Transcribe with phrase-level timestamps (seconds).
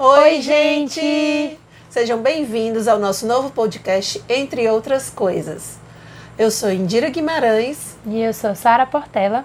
[0.00, 1.58] Oi, gente!
[1.90, 5.76] Sejam bem-vindos ao nosso novo podcast Entre Outras Coisas.
[6.38, 7.96] Eu sou Indira Guimarães.
[8.06, 9.44] E eu sou Sara Portela.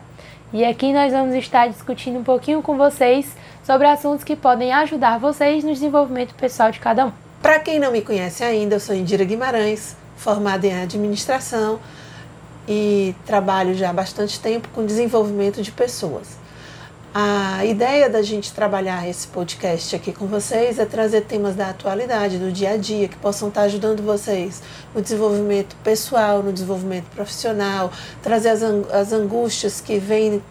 [0.54, 5.18] E aqui nós vamos estar discutindo um pouquinho com vocês sobre assuntos que podem ajudar
[5.18, 7.12] vocês no desenvolvimento pessoal de cada um.
[7.42, 11.80] Para quem não me conhece ainda, eu sou Indira Guimarães, formada em administração
[12.68, 16.43] e trabalho já há bastante tempo com desenvolvimento de pessoas.
[17.16, 22.40] A ideia da gente trabalhar esse podcast aqui com vocês é trazer temas da atualidade,
[22.40, 24.64] do dia a dia, que possam estar ajudando vocês
[24.96, 27.92] no desenvolvimento pessoal, no desenvolvimento profissional,
[28.24, 30.42] trazer as, as angústias que vêm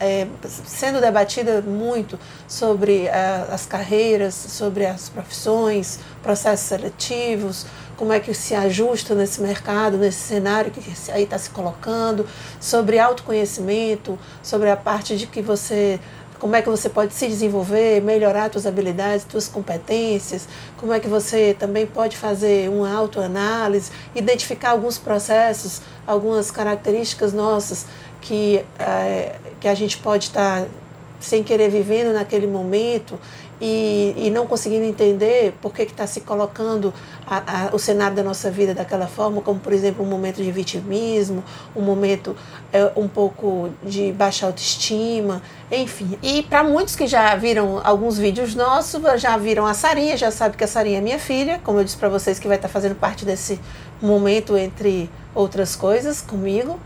[0.00, 7.66] é, sendo debatida muito sobre a, as carreiras, sobre as profissões, processos seletivos,
[7.96, 10.80] como é que se ajusta nesse mercado, nesse cenário que
[11.10, 12.26] aí está se colocando,
[12.60, 15.98] sobre autoconhecimento, sobre a parte de que você
[16.38, 21.08] como é que você pode se desenvolver, melhorar suas habilidades, suas competências, como é que
[21.08, 27.86] você também pode fazer uma autoanálise, identificar alguns processos, algumas características nossas
[28.20, 30.66] que, é, que a gente pode estar
[31.20, 33.18] sem querer vivendo naquele momento
[33.60, 36.94] e, e não conseguindo entender por que está se colocando
[37.26, 40.52] a, a, o cenário da nossa vida daquela forma, como por exemplo um momento de
[40.52, 41.42] vitimismo,
[41.74, 42.36] um momento
[42.72, 46.16] é, um pouco de baixa autoestima, enfim.
[46.22, 50.56] E para muitos que já viram alguns vídeos nossos, já viram a Sarinha, já sabe
[50.56, 52.72] que a Sarinha é minha filha, como eu disse para vocês que vai estar tá
[52.72, 53.58] fazendo parte desse
[54.00, 56.78] momento entre outras coisas comigo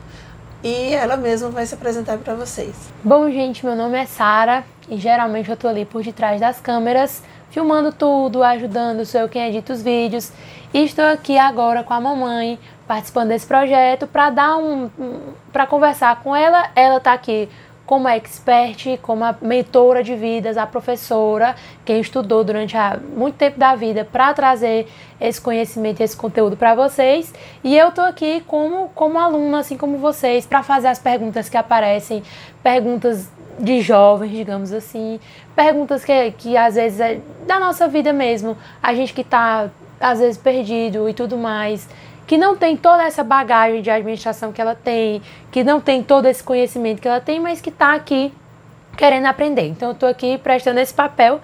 [0.62, 2.74] e ela mesma vai se apresentar para vocês.
[3.02, 7.22] Bom, gente, meu nome é Sara e geralmente eu tô ali por detrás das câmeras,
[7.50, 10.32] filmando tudo, ajudando, sou eu quem edita os vídeos.
[10.72, 15.20] E estou aqui agora com a mamãe, participando desse projeto para dar um, um
[15.52, 16.70] para conversar com ela.
[16.74, 17.48] Ela tá aqui
[17.92, 21.54] como expert, como a mentora de vidas, a professora,
[21.84, 22.74] quem estudou durante
[23.14, 24.88] muito tempo da vida para trazer
[25.20, 27.34] esse conhecimento e esse conteúdo para vocês.
[27.62, 31.56] E eu tô aqui como, como aluna, assim como vocês, para fazer as perguntas que
[31.58, 32.22] aparecem,
[32.62, 33.28] perguntas
[33.58, 35.20] de jovens, digamos assim,
[35.54, 39.68] perguntas que, que às vezes é da nossa vida mesmo, a gente que está
[40.00, 41.86] às vezes perdido e tudo mais
[42.32, 45.20] que não tem toda essa bagagem de administração que ela tem,
[45.50, 48.32] que não tem todo esse conhecimento que ela tem, mas que está aqui
[48.96, 49.66] querendo aprender.
[49.66, 51.42] Então, eu estou aqui prestando esse papel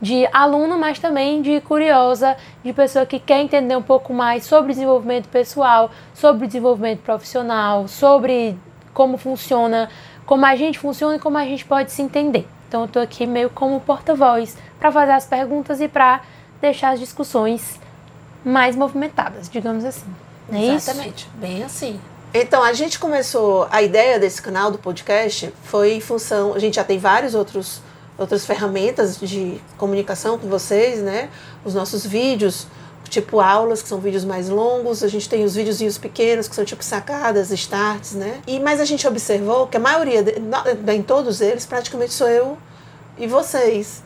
[0.00, 4.72] de aluno, mas também de curiosa, de pessoa que quer entender um pouco mais sobre
[4.72, 8.58] desenvolvimento pessoal, sobre desenvolvimento profissional, sobre
[8.94, 9.90] como funciona,
[10.24, 12.48] como a gente funciona e como a gente pode se entender.
[12.66, 16.22] Então, eu estou aqui meio como porta-voz para fazer as perguntas e para
[16.62, 17.78] deixar as discussões
[18.42, 20.29] mais movimentadas, digamos assim.
[20.52, 21.36] É Exatamente, isso?
[21.36, 22.00] bem assim.
[22.32, 26.76] Então, a gente começou, a ideia desse canal do podcast foi em função, a gente
[26.76, 27.82] já tem vários outros
[28.20, 31.30] outras ferramentas de comunicação com vocês, né?
[31.64, 32.66] Os nossos vídeos,
[33.08, 36.64] tipo aulas, que são vídeos mais longos, a gente tem os videozinhos pequenos, que são
[36.64, 38.42] tipo sacadas, starts, né?
[38.46, 40.34] E mas a gente observou que a maioria, de,
[40.92, 42.58] em todos eles, praticamente sou eu
[43.16, 44.02] e vocês.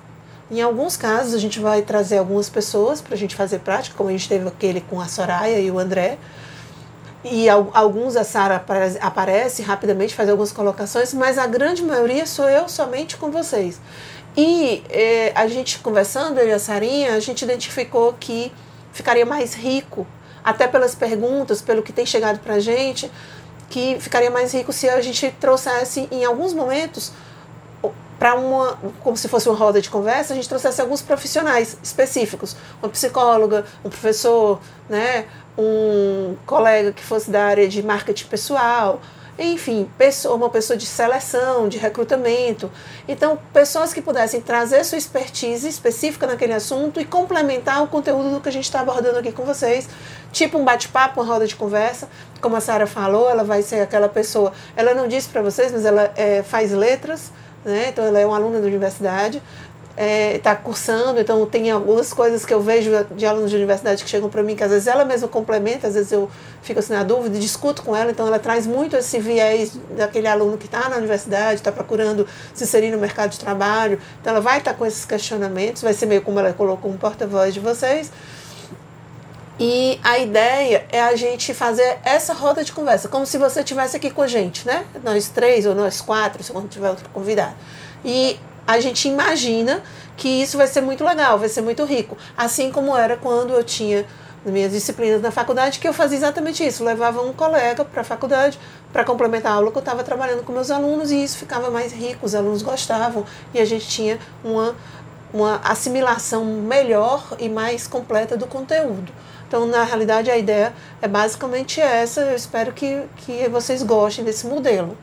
[0.55, 4.09] Em alguns casos, a gente vai trazer algumas pessoas para a gente fazer prática, como
[4.09, 6.17] a gente teve aquele com a Soraya e o André.
[7.25, 8.65] E alguns a Sara
[9.01, 13.81] aparece rapidamente, faz algumas colocações, mas a grande maioria sou eu somente com vocês.
[14.37, 18.53] E eh, a gente conversando, eu e a Sarinha, a gente identificou que
[18.93, 20.07] ficaria mais rico,
[20.45, 23.11] até pelas perguntas, pelo que tem chegado para a gente,
[23.69, 27.11] que ficaria mais rico se a gente trouxesse em alguns momentos
[28.19, 32.57] para uma, como se fosse uma roda de conversa, a gente trouxesse alguns profissionais específicos,
[32.83, 35.27] uma psicóloga, um professor, né,
[35.59, 39.01] um colega que fosse da área de marketing pessoal,
[39.37, 42.71] enfim, pessoa, uma pessoa de seleção, de recrutamento.
[43.09, 48.41] Então, pessoas que pudessem trazer sua expertise específica naquele assunto e complementar o conteúdo do
[48.41, 49.89] que a gente está abordando aqui com vocês.
[50.31, 52.09] Tipo um bate-papo, uma roda de conversa.
[52.41, 54.53] Como a Sara falou, ela vai ser aquela pessoa.
[54.77, 57.33] Ela não disse para vocês, mas ela é, faz letras
[57.65, 57.89] né?
[57.89, 59.43] Então ela é uma aluna da universidade,
[59.97, 64.11] está é, cursando, então tem algumas coisas que eu vejo de alunos de universidade que
[64.11, 66.29] chegam para mim, que às vezes ela mesma complementa, às vezes eu
[66.63, 70.59] fico assim na dúvida, discuto com ela, então ela traz muito esse viés daquele aluno
[70.59, 74.59] que está na universidade, está procurando se inserir no mercado de trabalho, então ela vai
[74.59, 78.11] estar tá com esses questionamentos, vai ser meio como ela colocou um porta-voz de vocês,
[79.59, 83.97] e a ideia é a gente fazer essa roda de conversa, como se você estivesse
[83.97, 84.85] aqui com a gente, né?
[85.03, 87.55] Nós três ou nós quatro, se quando tiver outro convidado.
[88.05, 89.81] E a gente imagina
[90.17, 92.17] que isso vai ser muito legal, vai ser muito rico.
[92.37, 94.05] Assim como era quando eu tinha
[94.45, 96.85] minhas disciplinas na faculdade, que eu fazia exatamente isso.
[96.85, 98.59] Levava um colega para a faculdade
[98.93, 101.93] para complementar a aula que eu estava trabalhando com meus alunos e isso ficava mais
[101.93, 104.75] rico, os alunos gostavam e a gente tinha uma
[105.35, 109.13] uma assimilação melhor e mais completa do conteúdo.
[109.55, 112.23] Então, na realidade, a ideia é basicamente essa.
[112.23, 114.99] Eu espero que, que vocês gostem desse modelo.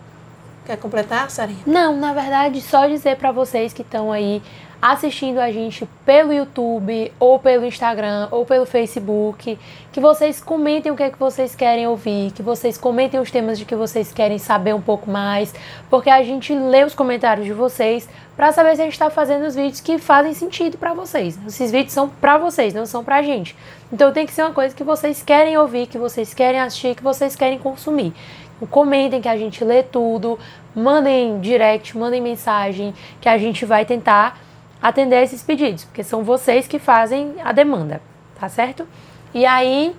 [0.65, 1.61] Quer completar, Sarinha?
[1.65, 4.41] Não, na verdade, só dizer para vocês que estão aí
[4.81, 9.59] assistindo a gente pelo YouTube, ou pelo Instagram, ou pelo Facebook,
[9.91, 13.59] que vocês comentem o que é que vocês querem ouvir, que vocês comentem os temas
[13.59, 15.53] de que vocês querem saber um pouco mais,
[15.89, 19.45] porque a gente lê os comentários de vocês para saber se a gente está fazendo
[19.45, 21.37] os vídeos que fazem sentido para vocês.
[21.45, 23.55] Esses vídeos são para vocês, não são pra gente.
[23.93, 27.03] Então tem que ser uma coisa que vocês querem ouvir, que vocês querem assistir, que
[27.03, 28.13] vocês querem consumir.
[28.55, 30.39] Então, comentem que a gente lê tudo,
[30.75, 34.39] mandem direct, mandem mensagem, que a gente vai tentar
[34.81, 38.01] atender esses pedidos, porque são vocês que fazem a demanda,
[38.39, 38.87] tá certo?
[39.33, 39.95] E aí,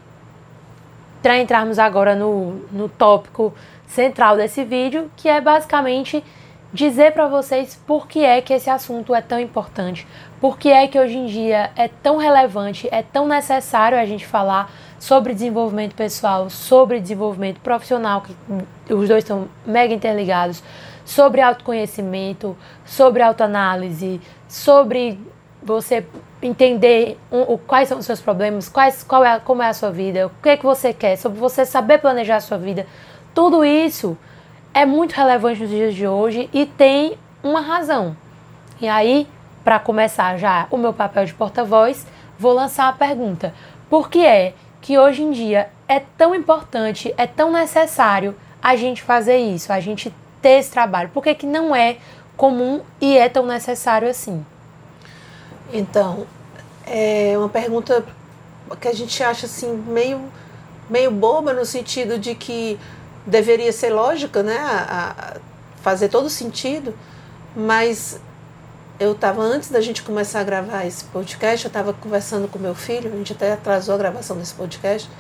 [1.23, 3.55] para entrarmos agora no, no tópico
[3.87, 6.25] central desse vídeo, que é basicamente
[6.73, 10.07] dizer para vocês por que é que esse assunto é tão importante,
[10.41, 14.27] por que é que hoje em dia é tão relevante, é tão necessário a gente
[14.27, 18.23] falar sobre desenvolvimento pessoal, sobre desenvolvimento profissional,
[18.87, 20.63] que os dois estão mega interligados,
[21.05, 25.19] sobre autoconhecimento, sobre autoanálise, sobre
[25.63, 26.05] você
[26.43, 30.27] entender um, quais são os seus problemas, quais, qual é, como é a sua vida,
[30.27, 32.87] o que é que você quer, sobre você saber planejar a sua vida.
[33.35, 34.17] Tudo isso
[34.75, 38.17] é muito relevante nos dias de hoje e tem uma razão.
[38.81, 39.29] E aí,
[39.63, 42.07] para começar já o meu papel de porta-voz,
[42.39, 43.55] vou lançar a pergunta:
[43.89, 49.03] por que é que hoje em dia é tão importante, é tão necessário a gente
[49.03, 50.13] fazer isso, a gente
[50.43, 51.09] ter esse trabalho?
[51.11, 51.97] Por que, que não é
[52.37, 54.45] comum e é tão necessário assim?
[55.73, 56.27] Então,
[56.87, 58.05] é uma pergunta
[58.81, 60.21] que a gente acha assim meio,
[60.91, 62.79] meio boba no sentido de que
[63.27, 64.59] deveria ser lógica, né?
[64.59, 65.41] A, a
[65.83, 66.95] fazer todo sentido,
[67.57, 68.21] mas
[69.01, 72.75] eu estava antes da gente começar a gravar esse podcast, eu estava conversando com meu
[72.75, 75.11] filho, a gente até atrasou a gravação desse podcast,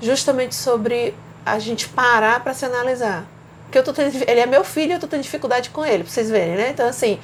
[0.00, 1.14] justamente sobre
[1.46, 3.24] a gente parar para se analisar.
[3.72, 6.12] Porque eu tô tendo, ele é meu filho, eu tô tendo dificuldade com ele, para
[6.12, 6.68] vocês verem, né?
[6.68, 7.18] Então assim,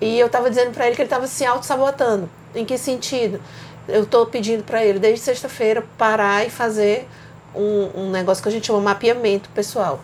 [0.00, 2.28] e eu estava dizendo para ele que ele estava se auto-sabotando.
[2.52, 3.40] Em que sentido?
[3.86, 7.06] Eu estou pedindo para ele, desde sexta-feira, parar e fazer
[7.54, 10.02] um, um negócio que a gente chama mapeamento pessoal.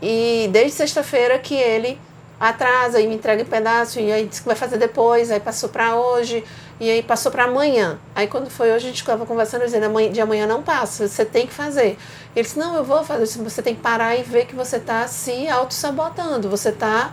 [0.00, 2.00] E desde sexta-feira que ele
[2.38, 5.68] atrasa e me entrega em pedaço, e aí disse que vai fazer depois, aí passou
[5.68, 6.44] para hoje,
[6.78, 7.98] e aí passou para amanhã.
[8.14, 11.46] Aí quando foi hoje, a gente estava conversando, dizendo, de amanhã não passa, você tem
[11.46, 11.98] que fazer.
[12.34, 15.06] Ele disse, não, eu vou fazer, você tem que parar e ver que você está
[15.08, 17.12] se auto-sabotando, você está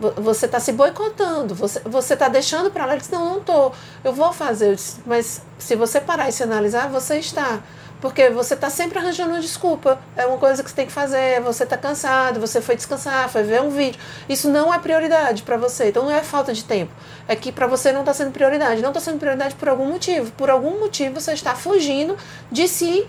[0.00, 2.92] você está se boicotando, você está deixando para lá.
[2.92, 3.72] Ele disse, não, não estou,
[4.02, 4.70] eu vou fazer.
[4.70, 7.60] Eu disse, mas se você parar e se analisar, você está.
[8.04, 9.98] Porque você está sempre arranjando uma desculpa.
[10.14, 13.44] É uma coisa que você tem que fazer, você está cansado, você foi descansar, foi
[13.44, 13.98] ver um vídeo.
[14.28, 15.88] Isso não é prioridade para você.
[15.88, 16.92] Então não é falta de tempo.
[17.26, 18.82] É que para você não está sendo prioridade.
[18.82, 20.30] Não está sendo prioridade por algum motivo.
[20.32, 22.14] Por algum motivo você está fugindo
[22.52, 23.08] de se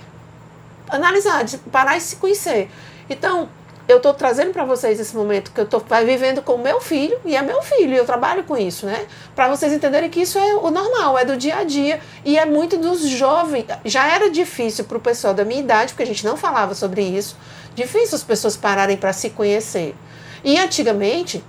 [0.88, 2.72] analisar, de parar e se conhecer.
[3.10, 3.50] Então,
[3.88, 7.18] eu estou trazendo para vocês esse momento que eu estou vivendo com o meu filho,
[7.24, 9.06] e é meu filho, e eu trabalho com isso, né?
[9.36, 12.46] Para vocês entenderem que isso é o normal, é do dia a dia, e é
[12.46, 13.66] muito dos jovens.
[13.84, 17.02] Já era difícil para o pessoal da minha idade, porque a gente não falava sobre
[17.04, 17.38] isso,
[17.76, 19.96] difícil as pessoas pararem para se conhecer.
[20.44, 21.44] E antigamente,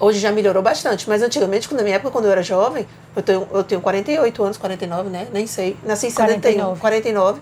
[0.00, 3.48] hoje já melhorou bastante, mas antigamente, na minha época, quando eu era jovem, eu tenho,
[3.52, 5.28] eu tenho 48 anos, 49, né?
[5.32, 6.80] Nem sei, nasci em 71, 49.
[6.80, 7.40] 49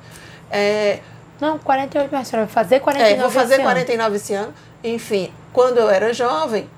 [0.51, 0.99] é,
[1.41, 4.17] não, 48, mas vai fazer 49 é, vou fazer esse 49 ano.
[4.17, 4.55] esse ano.
[4.85, 6.69] Enfim, quando eu era jovem,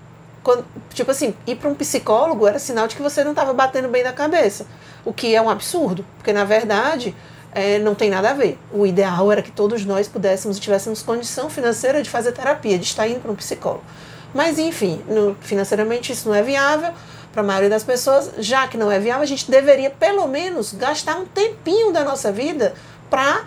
[0.43, 3.89] quando, tipo assim, ir para um psicólogo era sinal de que você não estava batendo
[3.89, 4.67] bem na cabeça.
[5.05, 7.15] O que é um absurdo, porque na verdade
[7.53, 8.59] é, não tem nada a ver.
[8.73, 12.85] O ideal era que todos nós pudéssemos e tivéssemos condição financeira de fazer terapia, de
[12.85, 13.85] estar indo para um psicólogo.
[14.35, 16.93] Mas enfim, no, financeiramente isso não é viável
[17.33, 18.31] para a maioria das pessoas.
[18.39, 22.33] Já que não é viável, a gente deveria pelo menos gastar um tempinho da nossa
[22.33, 22.75] vida
[23.11, 23.45] para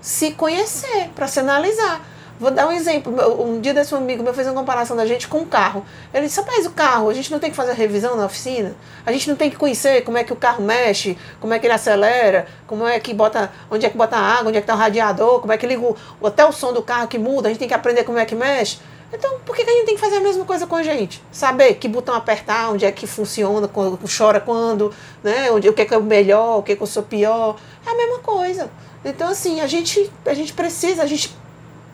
[0.00, 2.04] se conhecer, para se analisar.
[2.40, 3.12] Vou dar um exemplo.
[3.38, 5.84] Um dia desse um amigo meu fez uma comparação da gente com o carro.
[6.12, 8.74] Ele disse, rapaz, o carro, a gente não tem que fazer revisão na oficina?
[9.04, 11.66] A gente não tem que conhecer como é que o carro mexe, como é que
[11.66, 14.64] ele acelera, como é que bota, onde é que bota a água, onde é que
[14.64, 17.48] está o radiador, como é que liga o, até o som do carro que muda,
[17.48, 18.78] a gente tem que aprender como é que mexe.
[19.12, 21.22] Então, por que, que a gente tem que fazer a mesma coisa com a gente?
[21.32, 25.50] Saber que botão apertar, onde é que funciona, quando, chora quando, né?
[25.50, 27.56] Onde, o que é, que é o melhor, o que é que eu sou pior.
[27.84, 28.70] É a mesma coisa.
[29.04, 31.34] Então, assim, a gente, a gente precisa, a gente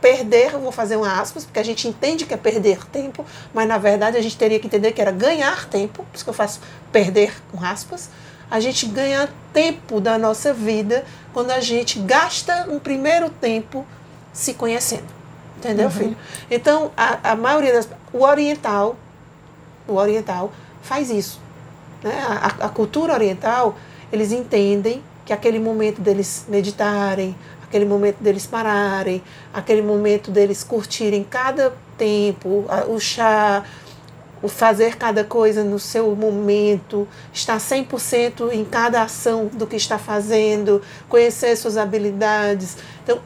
[0.00, 3.78] perder, vou fazer um aspas, porque a gente entende que é perder tempo, mas na
[3.78, 6.60] verdade a gente teria que entender que era ganhar tempo, por isso que eu faço
[6.92, 8.10] perder com aspas,
[8.50, 13.86] a gente ganha tempo da nossa vida quando a gente gasta um primeiro tempo
[14.32, 15.16] se conhecendo.
[15.58, 15.90] Entendeu, uhum.
[15.90, 16.16] filho?
[16.50, 17.88] Então, a, a maioria das.
[18.12, 18.96] O oriental,
[19.88, 21.40] o oriental faz isso.
[22.02, 22.14] Né?
[22.28, 23.76] A, a cultura oriental,
[24.12, 29.21] eles entendem que aquele momento deles meditarem, aquele momento deles pararem,
[29.52, 33.64] aquele momento deles curtirem cada tempo, o chá,
[34.40, 39.99] o fazer cada coisa no seu momento, estar 100% em cada ação do que está
[39.99, 42.76] fazendo, conhecer suas habilidades.
[43.02, 43.18] Então,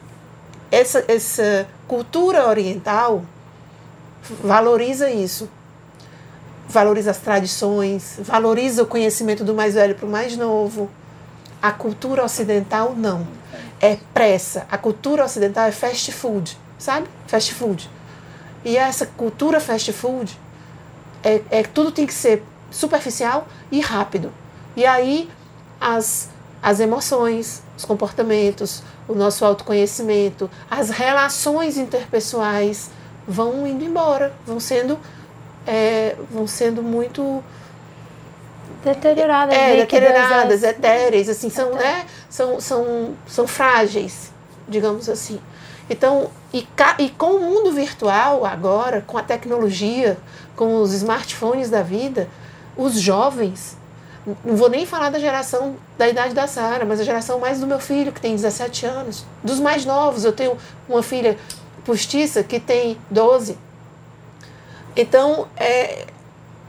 [0.71, 3.23] essa, essa cultura oriental
[4.43, 5.47] valoriza isso.
[6.67, 10.89] Valoriza as tradições, valoriza o conhecimento do mais velho para o mais novo.
[11.61, 13.27] A cultura ocidental, não.
[13.79, 14.65] É pressa.
[14.69, 17.07] A cultura ocidental é fast food, sabe?
[17.27, 17.89] Fast food.
[18.63, 20.37] E essa cultura fast food
[21.23, 24.31] é, é, tudo tem que ser superficial e rápido.
[24.75, 25.29] E aí
[25.79, 26.29] as,
[26.61, 32.89] as emoções, os comportamentos, o nosso autoconhecimento, as relações interpessoais
[33.27, 34.97] vão indo embora, vão sendo,
[35.65, 37.43] é, vão sendo muito
[38.83, 44.31] deterioradas, é, deterioradas, etéreas, assim, são, né, são, são, são frágeis,
[44.67, 45.39] digamos assim.
[45.89, 46.67] Então, e,
[46.99, 50.17] e com o mundo virtual agora, com a tecnologia,
[50.55, 52.29] com os smartphones da vida,
[52.77, 53.77] os jovens,
[54.45, 57.67] não vou nem falar da geração da idade da Sara, mas a geração mais do
[57.67, 60.23] meu filho, que tem 17 anos, dos mais novos.
[60.23, 60.55] Eu tenho
[60.87, 61.37] uma filha
[61.83, 63.57] postiça que tem 12.
[64.95, 66.05] Então, é,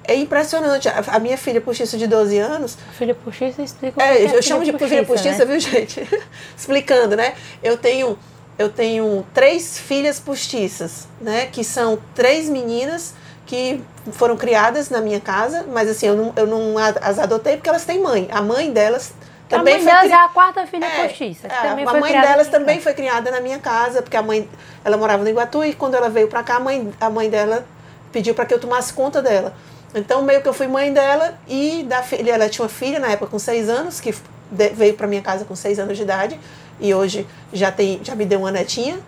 [0.05, 0.89] é impressionante.
[0.89, 2.79] A, minha filha postiça de 12 anos.
[2.97, 5.45] Filha postiça explica é, é Eu chamo de filha postiça, né?
[5.45, 6.09] viu, gente?
[6.57, 7.35] Explicando, né?
[7.63, 8.19] Eu tenho
[8.59, 11.47] eu tenho três filhas postiças, né?
[11.47, 13.15] Que são três meninas
[13.47, 13.83] que
[14.13, 17.85] foram criadas na minha casa, mas assim, eu não, eu não as adotei porque elas
[17.85, 18.29] têm mãe.
[18.31, 19.13] A mãe delas
[19.49, 20.13] também a mãe foi delas cri...
[20.13, 21.47] é a quarta filha é, postiça.
[21.47, 24.49] É, a mãe delas também foi criada na minha casa, porque a mãe,
[24.85, 27.67] ela morava no Iguatu e quando ela veio para cá, a mãe, a mãe dela
[28.11, 29.55] pediu para que eu tomasse conta dela.
[29.95, 33.09] Então, meio que eu fui mãe dela e da filha, ela tinha uma filha na
[33.09, 34.15] época com seis anos, que
[34.53, 36.39] veio para minha casa com seis anos de idade
[36.79, 38.99] e hoje já tem já me deu uma netinha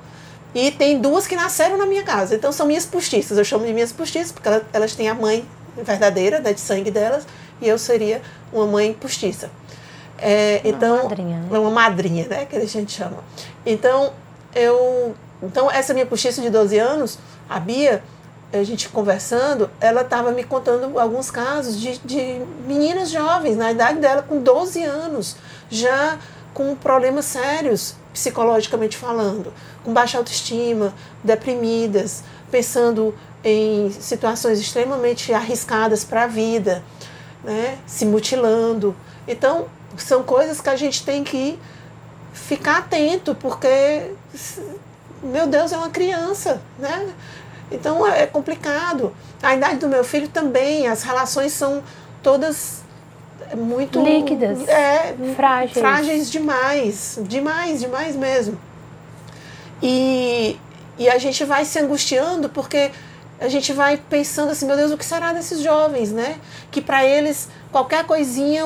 [0.55, 2.35] e tem duas que nasceram na minha casa.
[2.35, 5.47] Então são minhas postiças eu chamo de minhas postiças porque elas, elas têm a mãe
[5.77, 7.27] verdadeira né, de sangue delas
[7.61, 8.23] e eu seria
[8.53, 9.51] uma mãe postiça.
[10.17, 11.59] É, uma então madrinha, né?
[11.59, 13.19] uma madrinha né que a gente chama.
[13.67, 14.13] Então
[14.55, 17.19] eu então essa minha postiça de 12 anos
[17.51, 18.03] a Bia
[18.53, 23.99] a gente conversando, ela estava me contando alguns casos de, de meninas jovens, na idade
[23.99, 25.37] dela, com 12 anos,
[25.69, 26.19] já
[26.53, 36.25] com problemas sérios, psicologicamente falando, com baixa autoestima, deprimidas, pensando em situações extremamente arriscadas para
[36.25, 36.83] a vida,
[37.43, 37.77] né?
[37.87, 38.95] se mutilando.
[39.27, 41.59] Então, são coisas que a gente tem que
[42.33, 44.13] ficar atento, porque,
[45.23, 47.13] meu Deus, é uma criança, né?
[47.75, 49.15] Então é complicado.
[49.43, 51.83] A idade do meu filho também, as relações são
[52.23, 52.83] todas
[53.57, 55.79] muito líquidas, é, frágeis.
[55.79, 58.59] frágeis demais, demais, demais mesmo.
[59.83, 60.59] E,
[60.99, 62.91] e a gente vai se angustiando porque
[63.41, 66.39] a gente vai pensando assim, meu Deus, o que será desses jovens, né?
[66.71, 68.63] Que para eles qualquer coisinha,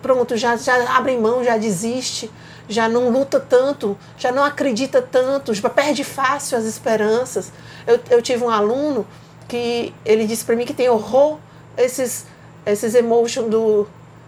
[0.00, 2.30] pronto, já já abrem mão, já desiste,
[2.70, 7.52] já não luta tanto, já não acredita tanto, já perde fácil as esperanças.
[7.86, 9.06] Eu, eu tive um aluno
[9.46, 11.38] que ele disse para mim que tem horror
[11.76, 12.24] esses
[12.64, 13.86] esses emotions do,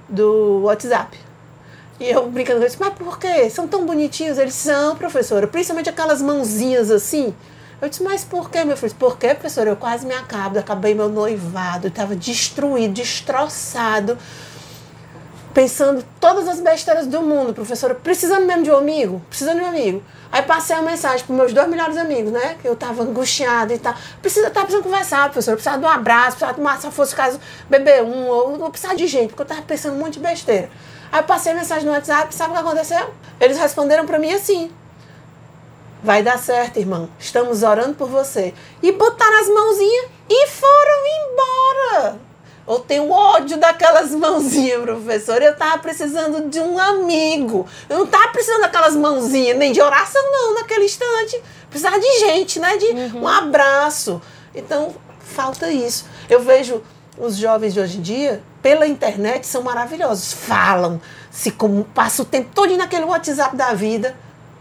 [0.08, 1.18] do WhatsApp.
[2.00, 3.48] E eu brincando com eles, mas por quê?
[3.50, 4.38] São tão bonitinhos?
[4.38, 7.34] Eles são, professora, principalmente aquelas mãozinhas assim.
[7.80, 8.94] Eu disse, mas por quê, meu filho?
[8.94, 9.70] Por quê, professora?
[9.70, 14.16] Eu quase me acabo, acabei meu noivado, estava destruído, destroçado,
[15.52, 19.68] pensando todas as besteiras do mundo, professora, precisando mesmo de um amigo, precisando de um
[19.68, 20.02] amigo.
[20.30, 22.56] Aí passei a mensagem para meus dois melhores amigos, né?
[22.60, 23.94] Que eu tava angustiada e tal.
[24.22, 25.52] Precisa, tava precisando conversar, professor.
[25.52, 29.06] Precisava de um abraço, precisava uma, se fosse caso beber um, ou, ou precisar de
[29.06, 30.70] gente, porque eu tava pensando um monte de besteira.
[31.10, 33.10] Aí eu passei a mensagem no WhatsApp, sabe o que aconteceu?
[33.38, 34.70] Eles responderam para mim assim.
[36.02, 37.10] Vai dar certo, irmão.
[37.18, 38.54] Estamos orando por você.
[38.82, 42.31] E botaram as mãozinhas e foram embora.
[42.66, 45.42] Eu tenho ódio daquelas mãozinhas, professor.
[45.42, 47.66] Eu tava precisando de um amigo.
[47.88, 51.42] Eu não tava precisando daquelas mãozinhas, nem de oração, não, naquele instante.
[51.68, 52.76] Precisava de gente, né?
[52.76, 53.22] De uhum.
[53.22, 54.22] um abraço.
[54.54, 56.06] Então, falta isso.
[56.30, 56.82] Eu vejo
[57.18, 60.32] os jovens de hoje em dia, pela internet, são maravilhosos.
[60.32, 61.00] Falam,
[61.30, 64.16] se como passa o tempo todo naquele WhatsApp da vida.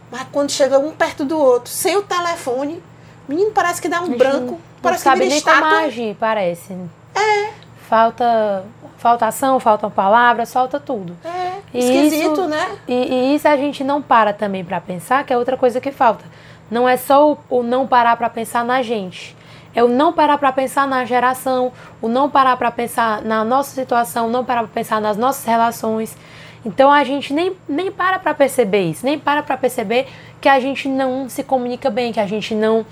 [0.09, 2.83] Mas quando chega um perto do outro, sem o telefone,
[3.29, 4.53] menino parece que dá um branco.
[4.53, 6.73] Não parece sabe que nem como agir, parece.
[7.15, 7.60] É
[7.91, 8.63] falta
[8.97, 11.17] falta ação, faltam palavras, falta tudo.
[11.25, 12.77] É, esquisito, isso, né?
[12.87, 15.91] E, e, isso a gente não para também para pensar, que é outra coisa que
[15.91, 16.23] falta.
[16.69, 19.35] Não é só o, o não parar para pensar na gente.
[19.75, 23.75] É o não parar para pensar na geração, o não parar para pensar na nossa
[23.75, 26.15] situação, não parar para pensar nas nossas relações.
[26.63, 30.07] Então a gente nem, nem para para perceber isso, nem para para perceber
[30.39, 32.85] que a gente não se comunica bem, que a gente não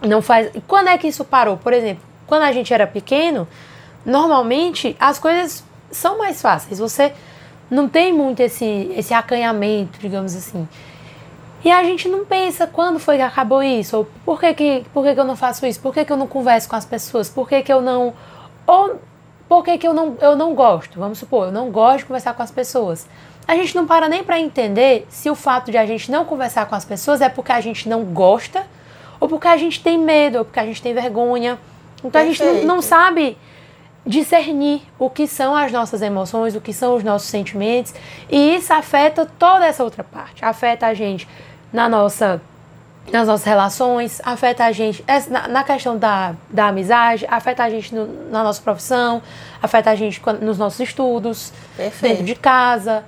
[0.00, 0.48] não faz.
[0.54, 1.56] E quando é que isso parou?
[1.56, 3.48] Por exemplo, quando a gente era pequeno,
[4.04, 6.78] normalmente as coisas são mais fáceis.
[6.78, 7.12] Você
[7.70, 10.68] não tem muito esse esse acanhamento, digamos assim.
[11.64, 15.04] E a gente não pensa quando foi que acabou isso, ou por que, que, por
[15.04, 17.28] que, que eu não faço isso, por que, que eu não converso com as pessoas,
[17.28, 18.12] por que, que eu não.
[18.66, 19.00] Ou
[19.48, 20.98] por que, que eu, não, eu não gosto?
[20.98, 23.06] Vamos supor, eu não gosto de conversar com as pessoas.
[23.46, 26.66] A gente não para nem para entender se o fato de a gente não conversar
[26.66, 28.66] com as pessoas é porque a gente não gosta,
[29.20, 31.58] ou porque a gente tem medo, ou porque a gente tem vergonha.
[31.98, 32.42] Então Perfeito.
[32.42, 33.36] a gente não, não sabe
[34.04, 37.94] discernir o que são as nossas emoções, o que são os nossos sentimentos,
[38.28, 40.44] e isso afeta toda essa outra parte.
[40.44, 41.28] Afeta a gente
[41.72, 42.40] na nossa
[43.10, 47.92] nas nossas relações, afeta a gente na, na questão da, da amizade, afeta a gente
[47.92, 49.20] no, na nossa profissão,
[49.60, 52.12] afeta a gente nos nossos estudos, Perfeito.
[52.12, 53.04] dentro de casa,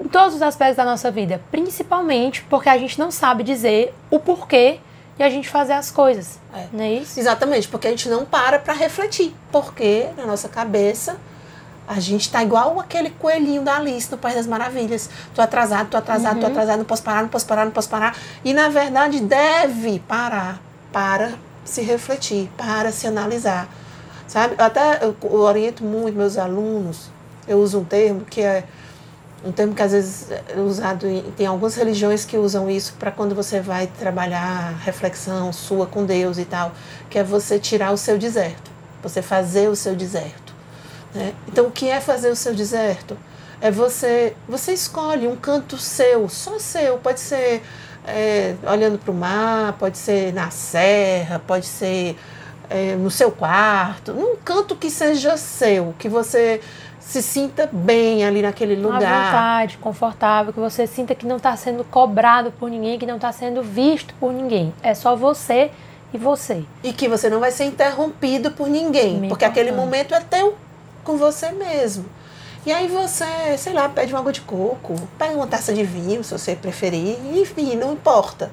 [0.00, 4.20] em todos os aspectos da nossa vida, principalmente porque a gente não sabe dizer o
[4.20, 4.78] porquê
[5.18, 6.66] de a gente fazer as coisas, é.
[6.72, 7.18] não é isso?
[7.18, 11.16] Exatamente, porque a gente não para para refletir, porque na nossa cabeça
[11.88, 15.08] a gente tá igual aquele coelhinho da Alice no País das Maravilhas.
[15.34, 16.42] Tô atrasado, tô atrasado, uhum.
[16.42, 18.16] tô atrasado, não posso parar, não posso parar, não posso parar.
[18.44, 20.60] E na verdade deve parar
[20.92, 21.32] para
[21.64, 23.68] se refletir, para se analisar.
[24.26, 24.54] Sabe?
[24.58, 27.10] Eu até eu oriento muito meus alunos,
[27.48, 28.64] eu uso um termo que é
[29.44, 33.10] um termo que às vezes é usado em, tem algumas religiões que usam isso para
[33.10, 36.72] quando você vai trabalhar reflexão sua com Deus e tal,
[37.08, 38.70] que é você tirar o seu deserto,
[39.02, 40.52] você fazer o seu deserto.
[41.14, 41.32] Né?
[41.46, 43.16] Então, o que é fazer o seu deserto?
[43.60, 46.98] É você, você escolhe um canto seu, só seu.
[46.98, 47.62] Pode ser
[48.06, 52.16] é, olhando para o mar, pode ser na serra, pode ser
[52.70, 56.60] é, no seu quarto, num canto que seja seu, que você
[57.00, 59.02] se sinta bem ali naquele lugar.
[59.02, 63.16] À vontade, confortável, que você sinta que não está sendo cobrado por ninguém, que não
[63.16, 64.74] está sendo visto por ninguém.
[64.82, 65.70] É só você
[66.12, 66.64] e você.
[66.82, 70.56] E que você não vai ser interrompido por ninguém, porque aquele momento é teu
[71.04, 72.04] com você mesmo.
[72.66, 76.22] E aí você, sei lá, pede uma água de coco, pega uma taça de vinho,
[76.22, 78.50] se você preferir, enfim, não importa.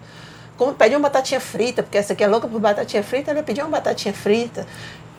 [0.55, 3.61] Como pede uma batatinha frita, porque essa aqui é louca por batatinha frita, ela pedir
[3.61, 4.65] uma batatinha frita.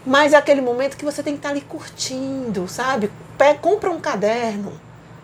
[0.06, 3.10] Mas é aquele momento que você tem que estar ali curtindo, sabe?
[3.36, 4.72] Pega, compra um caderno.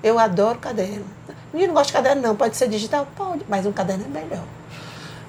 [0.02, 1.04] Eu adoro caderno.
[1.52, 2.34] Ninguém não gosta de caderno, não.
[2.34, 3.06] Pode ser digital?
[3.14, 4.44] Pode, mas um caderno é melhor.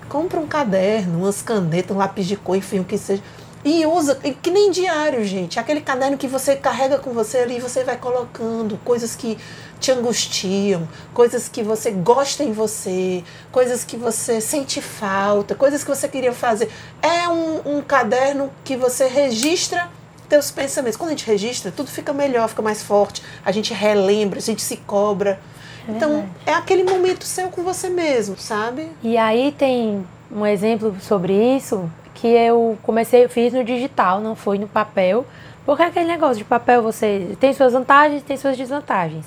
[0.10, 3.22] Compra um caderno, umas canetas, um lápis de cor, enfim, o que seja
[3.66, 5.60] e usa, que nem diário, gente.
[5.60, 9.38] Aquele caderno que você carrega com você ali, você vai colocando coisas que
[9.84, 15.89] te angustiam, coisas que você gosta em você, coisas que você sente falta, coisas que
[15.89, 16.72] você queria fazer.
[17.02, 19.89] É um, um caderno que você registra
[20.30, 20.96] teus pensamentos.
[20.96, 23.22] Quando a gente registra, tudo fica melhor, fica mais forte.
[23.43, 25.38] A gente relembra, a gente se cobra.
[25.86, 28.89] É então, é aquele momento seu com você mesmo, sabe?
[29.04, 34.58] E aí tem um exemplo sobre isso que eu comecei, fiz no digital, não foi
[34.58, 35.26] no papel,
[35.65, 39.26] porque aquele negócio de papel você tem suas vantagens, tem suas desvantagens.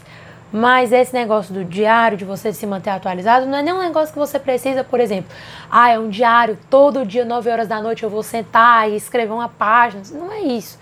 [0.52, 4.12] Mas esse negócio do diário, de você se manter atualizado, não é nem um negócio
[4.12, 5.30] que você precisa, por exemplo,
[5.70, 9.32] ah, é um diário, todo dia, 9 horas da noite, eu vou sentar e escrever
[9.32, 10.02] uma página.
[10.12, 10.78] Não é isso.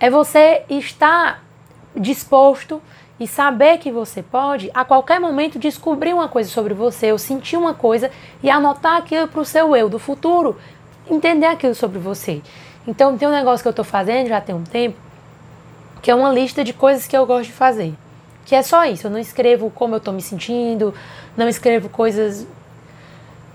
[0.00, 1.42] É você estar
[1.94, 2.82] disposto
[3.18, 7.56] e saber que você pode, a qualquer momento, descobrir uma coisa sobre você, ou sentir
[7.56, 8.10] uma coisa
[8.42, 10.58] e anotar aquilo para o seu eu do futuro,
[11.08, 12.42] entender aquilo sobre você.
[12.86, 14.98] Então, tem um negócio que eu estou fazendo já tem um tempo,
[16.02, 17.94] que é uma lista de coisas que eu gosto de fazer.
[18.46, 19.08] Que é só isso.
[19.08, 20.94] Eu não escrevo como eu estou me sentindo,
[21.36, 22.46] não escrevo coisas.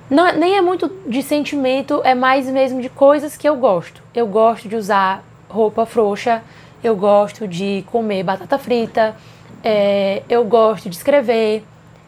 [0.09, 4.03] Não, nem é muito de sentimento, é mais mesmo de coisas que eu gosto.
[4.13, 6.43] Eu gosto de usar roupa frouxa,
[6.83, 9.15] eu gosto de comer batata frita,
[9.63, 11.63] é, eu gosto de escrever,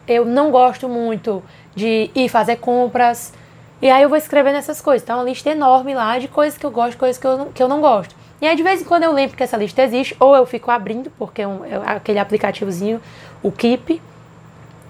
[0.06, 1.42] eu não gosto muito
[1.74, 3.32] de ir fazer compras.
[3.80, 5.06] E aí eu vou escrevendo essas coisas.
[5.06, 7.68] Tá uma lista enorme lá de coisas que eu gosto, coisas que eu, que eu
[7.68, 8.14] não gosto.
[8.40, 10.70] E aí de vez em quando eu lembro que essa lista existe, ou eu fico
[10.70, 13.00] abrindo, porque é, um, é aquele aplicativozinho,
[13.42, 14.00] o Keep,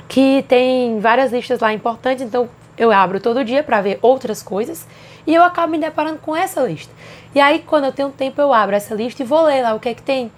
[0.09, 4.87] que tem várias listas lá importantes, então eu abro todo dia para ver outras coisas
[5.27, 6.93] e eu acabo me deparando com essa lista.
[7.35, 9.81] E aí quando eu tenho tempo eu abro essa lista e vou ler lá o
[9.81, 10.31] que é que tem.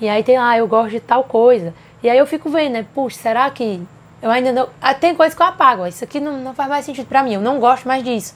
[0.00, 1.74] E aí tem lá, ah, eu gosto de tal coisa.
[2.02, 3.80] E aí eu fico vendo, né, puxa, será que
[4.24, 4.68] eu ainda não.
[4.80, 5.86] Ah, tem coisa que eu apago.
[5.86, 7.34] Isso aqui não, não faz mais sentido para mim.
[7.34, 8.34] Eu não gosto mais disso.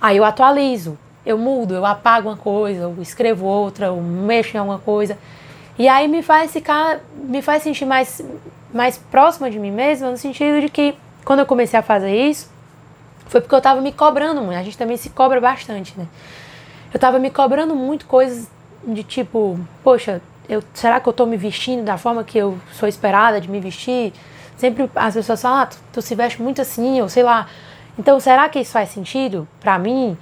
[0.00, 4.60] Aí eu atualizo, eu mudo, eu apago uma coisa, eu escrevo outra, eu mexo em
[4.60, 5.18] alguma coisa.
[5.78, 8.20] E aí me faz ficar, me faz sentir mais,
[8.72, 12.50] mais próxima de mim mesma, no sentido de que quando eu comecei a fazer isso,
[13.26, 14.58] foi porque eu estava me cobrando muito.
[14.58, 16.06] A gente também se cobra bastante, né?
[16.94, 18.48] eu tava me cobrando muito coisas
[18.86, 22.88] de tipo, poxa, eu, será que eu tô me vestindo da forma que eu sou
[22.88, 24.12] esperada de me vestir?
[24.56, 27.48] Sempre as pessoas falam, ah, tu, tu se veste muito assim, ou sei lá.
[27.98, 30.16] Então, será que isso faz sentido para mim?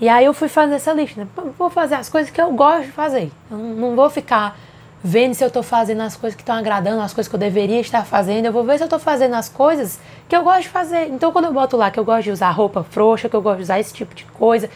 [0.00, 1.20] E aí eu fui fazer essa lista.
[1.20, 1.28] Né?
[1.58, 3.30] Vou fazer as coisas que eu gosto de fazer.
[3.50, 4.56] Eu não vou ficar
[5.02, 7.80] vendo se eu estou fazendo as coisas que estão agradando, as coisas que eu deveria
[7.80, 8.46] estar fazendo.
[8.46, 11.08] Eu vou ver se eu estou fazendo as coisas que eu gosto de fazer.
[11.08, 13.58] Então, quando eu boto lá que eu gosto de usar roupa frouxa, que eu gosto
[13.58, 14.70] de usar esse tipo de coisa,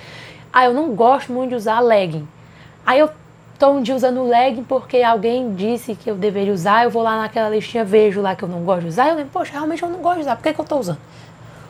[0.53, 2.29] ah, eu não gosto muito de usar legging.
[2.85, 3.09] Aí eu
[3.59, 7.17] tô um dia usando legging porque alguém disse que eu deveria usar, eu vou lá
[7.17, 9.89] naquela listinha, vejo lá que eu não gosto de usar, eu lembro, poxa, realmente eu
[9.89, 10.99] não gosto de usar, por que, que eu tô usando?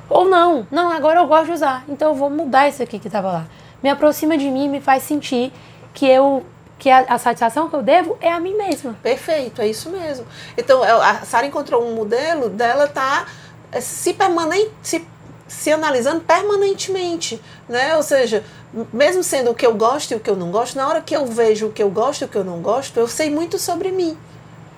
[0.08, 3.06] Ou não, não, agora eu gosto de usar, então eu vou mudar isso aqui que
[3.06, 3.46] estava lá.
[3.82, 5.52] Me aproxima de mim, me faz sentir
[5.92, 6.44] que eu
[6.78, 8.96] que a, a, satisfação que eu devo é a mim mesma.
[9.02, 10.26] Perfeito, é isso mesmo.
[10.56, 13.26] Então, é, a Sara encontrou um modelo dela tá
[13.72, 15.06] é, se permanente, se,
[15.48, 17.96] se analisando permanentemente, né?
[17.96, 18.44] Ou seja,
[18.92, 21.14] mesmo sendo o que eu gosto e o que eu não gosto, na hora que
[21.14, 23.58] eu vejo o que eu gosto e o que eu não gosto, eu sei muito
[23.58, 24.16] sobre mim.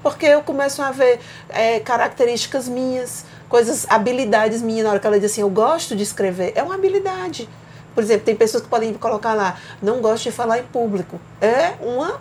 [0.03, 4.85] Porque eu começo a ver é, características minhas, coisas, habilidades minhas.
[4.85, 7.49] Na hora que ela diz assim, eu gosto de escrever, é uma habilidade.
[7.95, 11.19] Por exemplo, tem pessoas que podem colocar lá, não gosto de falar em público.
[11.41, 12.21] É uma,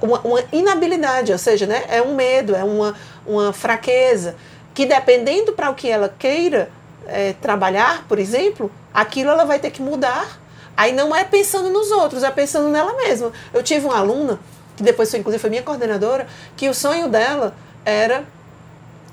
[0.00, 2.94] uma, uma inabilidade, ou seja, né, é um medo, é uma,
[3.26, 4.36] uma fraqueza.
[4.72, 6.70] Que dependendo para o que ela queira
[7.06, 10.40] é, trabalhar, por exemplo, aquilo ela vai ter que mudar
[10.80, 13.30] Aí não é pensando nos outros, é pensando nela mesma.
[13.52, 14.40] Eu tive uma aluna,
[14.74, 18.24] que depois foi, inclusive foi minha coordenadora, que o sonho dela era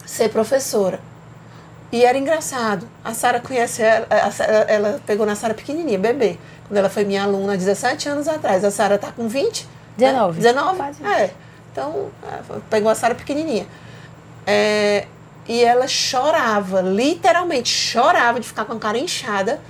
[0.05, 1.01] ser professora.
[1.91, 2.88] E era engraçado.
[3.04, 4.08] A Sara conhece ela,
[4.67, 6.38] ela pegou na Sara pequenininha, bebê.
[6.67, 8.63] Quando ela foi minha aluna 17 anos atrás.
[8.65, 9.67] A Sara tá com 20?
[9.97, 10.34] 19.
[10.34, 10.54] Né?
[10.54, 10.78] 19?
[10.78, 11.06] Quase.
[11.06, 11.34] É.
[11.71, 12.10] Então,
[12.69, 13.65] pegou a Sara pequenininha.
[14.45, 15.08] É,
[15.47, 19.62] e ela chorava, literalmente chorava de ficar com a cara inchada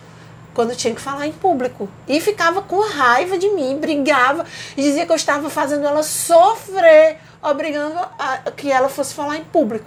[0.54, 1.88] quando tinha que falar em público.
[2.08, 4.44] E ficava com raiva de mim, brigava
[4.76, 9.44] e dizia que eu estava fazendo ela sofrer, obrigando a que ela fosse falar em
[9.44, 9.86] público.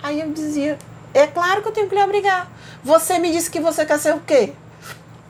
[0.00, 0.78] Aí eu dizia:
[1.14, 2.50] é claro que eu tenho que lhe obrigar.
[2.82, 4.52] Você me disse que você quer ser o quê?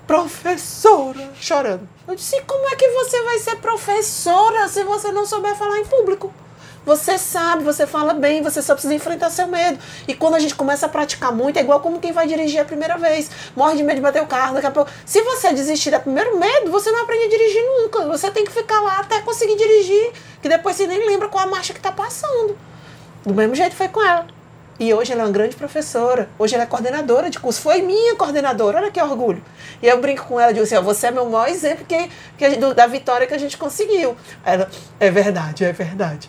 [0.07, 1.89] Professora, chorando.
[2.07, 5.85] Eu disse: como é que você vai ser professora se você não souber falar em
[5.85, 6.33] público?
[6.85, 9.79] Você sabe, você fala bem, você só precisa enfrentar seu medo.
[10.09, 12.65] E quando a gente começa a praticar muito, é igual como quem vai dirigir a
[12.65, 13.31] primeira vez.
[13.55, 14.91] Morre de medo de bater o carro, daqui a pouco.
[15.07, 18.05] Se você desistir do primeiro medo, você não aprende a dirigir nunca.
[18.07, 21.47] Você tem que ficar lá até conseguir dirigir, que depois você nem lembra qual a
[21.47, 22.59] marcha que está passando.
[23.25, 24.27] Do mesmo jeito foi com ela.
[24.83, 26.29] E hoje ela é uma grande professora.
[26.37, 27.61] Hoje ela é coordenadora de curso.
[27.61, 29.41] Foi minha coordenadora, olha que orgulho.
[29.81, 32.75] E eu brinco com ela, digo assim, você é meu maior exemplo que, que do,
[32.75, 34.17] da vitória que a gente conseguiu.
[34.45, 34.69] Ela,
[34.99, 36.29] é verdade, é verdade.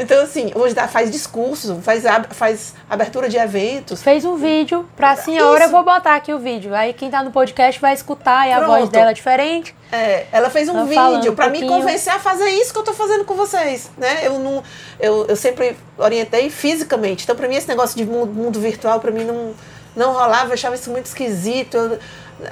[0.00, 4.02] Então, assim, hoje dá, faz discurso, faz, faz abertura de eventos.
[4.02, 5.68] Fez um vídeo pra senhora, Isso.
[5.68, 6.74] eu vou botar aqui o vídeo.
[6.74, 9.76] Aí quem tá no podcast vai escutar e a voz dela é diferente.
[9.94, 12.94] É, ela fez um vídeo para um me convencer a fazer isso que eu tô
[12.94, 14.26] fazendo com vocês, né?
[14.26, 14.64] Eu não,
[14.98, 17.24] eu, eu sempre orientei fisicamente.
[17.24, 19.54] Então, para mim esse negócio de mundo, mundo virtual para mim não
[19.94, 21.76] não rolava, eu achava isso muito esquisito.
[21.76, 21.98] Eu,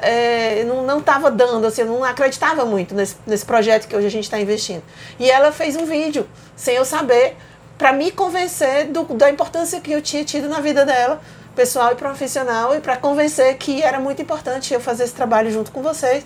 [0.03, 4.07] é, não, não tava dando, assim, eu não acreditava muito nesse, nesse projeto que hoje
[4.07, 4.83] a gente está investindo.
[5.19, 7.37] E ela fez um vídeo, sem eu saber,
[7.79, 11.21] para me convencer do, da importância que eu tinha tido na vida dela,
[11.57, 15.73] pessoal e profissional, e para convencer que era muito importante eu fazer esse trabalho junto
[15.73, 16.23] com vocês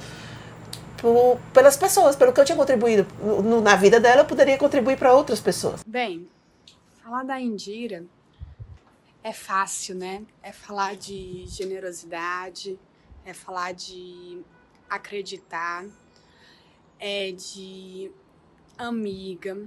[1.05, 4.97] por, pelas pessoas, pelo que eu tinha contribuído no, na vida dela, eu poderia contribuir
[4.97, 5.85] para outras pessoas.
[5.87, 6.27] Bem,
[7.03, 8.07] falar da Indira
[9.23, 10.25] é fácil, né?
[10.43, 12.79] É falar de generosidade,
[13.23, 14.41] é falar de
[14.89, 15.85] acreditar,
[16.99, 18.11] é de
[18.79, 19.59] amiga.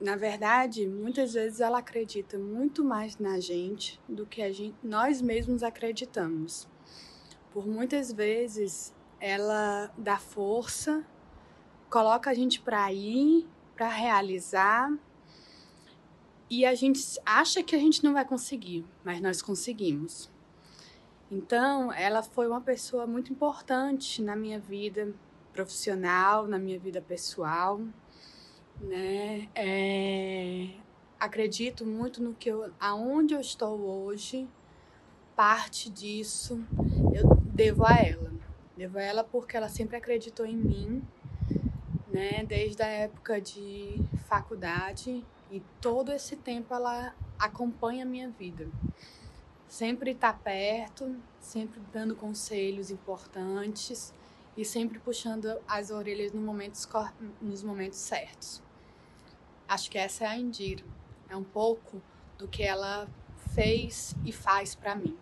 [0.00, 5.22] Na verdade, muitas vezes ela acredita muito mais na gente do que a gente, nós
[5.22, 6.66] mesmos acreditamos.
[7.52, 11.04] Por muitas vezes ela dá força,
[11.90, 14.92] coloca a gente para ir, para realizar.
[16.50, 20.30] E a gente acha que a gente não vai conseguir, mas nós conseguimos.
[21.30, 25.14] Então, ela foi uma pessoa muito importante na minha vida
[25.52, 27.80] profissional, na minha vida pessoal,
[28.80, 29.48] né?
[29.54, 30.68] É,
[31.18, 34.48] acredito muito no que eu, aonde eu estou hoje,
[35.36, 36.64] parte disso
[37.12, 38.37] eu devo a ela.
[38.78, 41.02] Devo a ela porque ela sempre acreditou em mim,
[42.06, 42.44] né?
[42.46, 48.68] Desde a época de faculdade e todo esse tempo ela acompanha a minha vida.
[49.66, 54.14] Sempre está perto, sempre dando conselhos importantes
[54.56, 56.40] e sempre puxando as orelhas no
[57.42, 58.62] nos momentos certos.
[59.66, 60.84] Acho que essa é a Indira.
[61.28, 62.00] É um pouco
[62.38, 63.08] do que ela
[63.56, 65.18] fez e faz para mim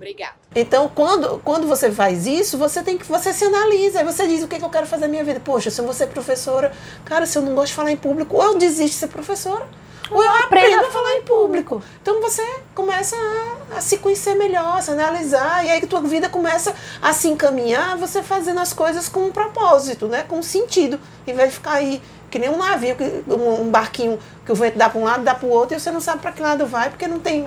[0.00, 0.32] Obrigada.
[0.54, 4.42] Então, quando, quando você faz isso, você tem que você se analisa, aí você diz
[4.42, 5.40] o que, que eu quero fazer na minha vida.
[5.44, 6.72] Poxa, se eu vou ser professora,
[7.04, 9.68] cara, se eu não gosto de falar em público, ou eu desisto de ser professora,
[10.10, 11.82] ou eu aprendo a falar em público.
[12.00, 12.42] Então você
[12.74, 16.74] começa a, a se conhecer melhor, a se analisar, e aí que tua vida começa
[17.02, 20.24] a se encaminhar, você fazendo as coisas com um propósito, né?
[20.26, 22.96] Com um sentido, em vez de ficar aí que nem um navio,
[23.28, 25.80] um, um barquinho que o vento dá para um lado, dá para o outro, e
[25.80, 27.46] você não sabe para que lado vai, porque não tem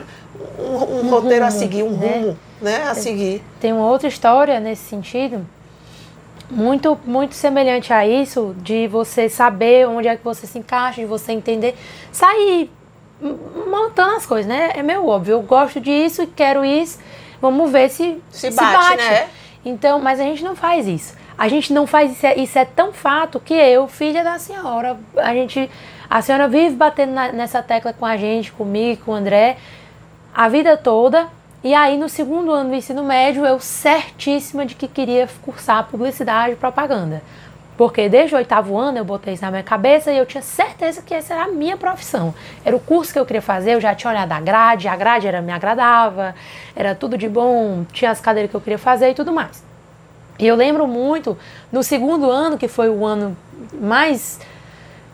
[0.60, 2.20] um, um, um roteiro rumo, a seguir, um né?
[2.20, 3.42] rumo né, a seguir.
[3.60, 5.46] Tem uma outra história nesse sentido,
[6.50, 11.08] muito, muito semelhante a isso, de você saber onde é que você se encaixa, de
[11.08, 11.76] você entender,
[12.12, 12.70] sair
[13.70, 14.72] montando as coisas, né?
[14.76, 17.00] É meio óbvio, eu gosto disso e quero isso,
[17.42, 18.98] vamos ver se se bate, se bate.
[18.98, 19.30] né?
[19.66, 21.14] Então, mas a gente não faz isso.
[21.38, 24.98] A gente não faz isso, é, isso é tão fato que eu, filha da senhora,
[25.18, 25.70] a gente,
[26.10, 29.58] a senhora vive batendo na, nessa tecla com a gente, comigo, com o André,
[30.34, 31.28] a vida toda.
[31.64, 36.54] E aí, no segundo ano do ensino médio, eu certíssima de que queria cursar publicidade
[36.54, 37.22] e propaganda.
[37.78, 41.02] Porque desde o oitavo ano eu botei isso na minha cabeça e eu tinha certeza
[41.02, 42.34] que essa era a minha profissão.
[42.64, 45.28] Era o curso que eu queria fazer, eu já tinha olhado a grade, a grade
[45.28, 46.36] era, me agradava,
[46.76, 49.64] era tudo de bom, tinha as cadeiras que eu queria fazer e tudo mais.
[50.40, 51.38] E eu lembro muito,
[51.72, 53.38] no segundo ano, que foi o ano
[53.80, 54.40] mais.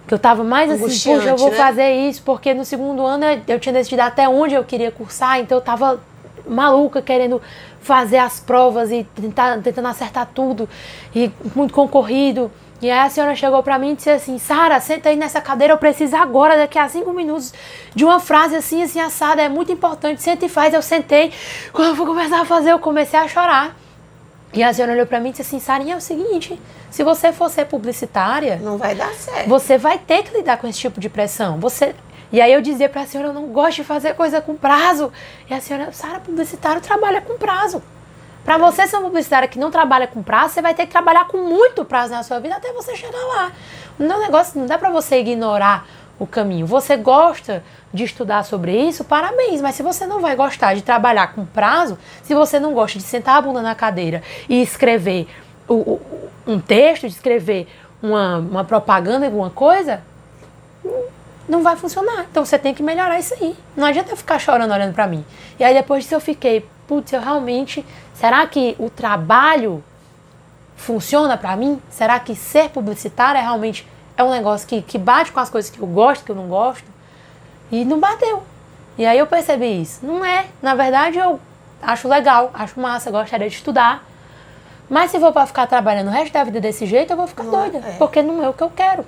[0.07, 1.57] que eu estava mais assim, puxa, eu vou né?
[1.57, 5.57] fazer isso, porque no segundo ano eu tinha decidido até onde eu queria cursar, então
[5.57, 5.99] eu estava
[6.47, 7.41] maluca querendo
[7.81, 10.67] fazer as provas e tentar, tentando acertar tudo,
[11.15, 12.51] e muito concorrido.
[12.81, 15.73] E aí a senhora chegou para mim e disse assim, Sara, senta aí nessa cadeira,
[15.73, 17.53] eu preciso agora, daqui a cinco minutos,
[17.93, 20.73] de uma frase assim, assim, assada, é muito importante, senta e faz.
[20.73, 21.31] Eu sentei,
[21.73, 23.75] quando eu fui começar a fazer, eu comecei a chorar.
[24.51, 26.59] E a senhora olhou para mim e disse assim, Sarinha, é o seguinte,
[26.89, 28.57] se você for ser publicitária...
[28.57, 29.47] Não vai dar certo.
[29.47, 31.59] Você vai ter que lidar com esse tipo de pressão.
[31.59, 31.95] Você...
[32.31, 35.11] E aí eu dizia para a senhora, eu não gosto de fazer coisa com prazo.
[35.49, 37.81] E a senhora, Sara, publicitário trabalha com prazo.
[38.43, 41.27] Para você ser uma publicitária que não trabalha com prazo, você vai ter que trabalhar
[41.27, 43.51] com muito prazo na sua vida até você chegar lá.
[43.97, 45.85] Não, negócio, não dá para você ignorar
[46.19, 46.67] o caminho.
[46.67, 49.61] Você gosta de estudar sobre isso, parabéns.
[49.61, 53.05] Mas se você não vai gostar de trabalhar com prazo, se você não gosta de
[53.05, 55.27] sentar a bunda na cadeira e escrever
[55.67, 56.01] o, o,
[56.45, 57.67] um texto, de escrever
[58.03, 60.01] uma, uma propaganda, alguma coisa,
[61.47, 62.25] não vai funcionar.
[62.29, 63.55] Então você tem que melhorar isso aí.
[63.75, 65.25] Não adianta eu ficar chorando olhando para mim.
[65.57, 67.85] E aí depois disso eu fiquei, putz, eu realmente.
[68.13, 69.81] Será que o trabalho
[70.75, 71.81] funciona para mim?
[71.89, 73.87] Será que ser publicitário é realmente
[74.19, 76.49] é um negócio que, que bate com as coisas que eu gosto, que eu não
[76.49, 76.83] gosto?
[77.71, 78.43] E não bateu.
[78.97, 80.05] E aí eu percebi isso.
[80.05, 80.47] Não é.
[80.61, 81.39] Na verdade, eu
[81.81, 84.03] acho legal, acho massa, gostaria de estudar.
[84.89, 87.43] Mas se for para ficar trabalhando o resto da vida desse jeito, eu vou ficar
[87.43, 87.77] não doida.
[87.77, 87.91] É.
[87.97, 89.05] Porque não é o que eu quero.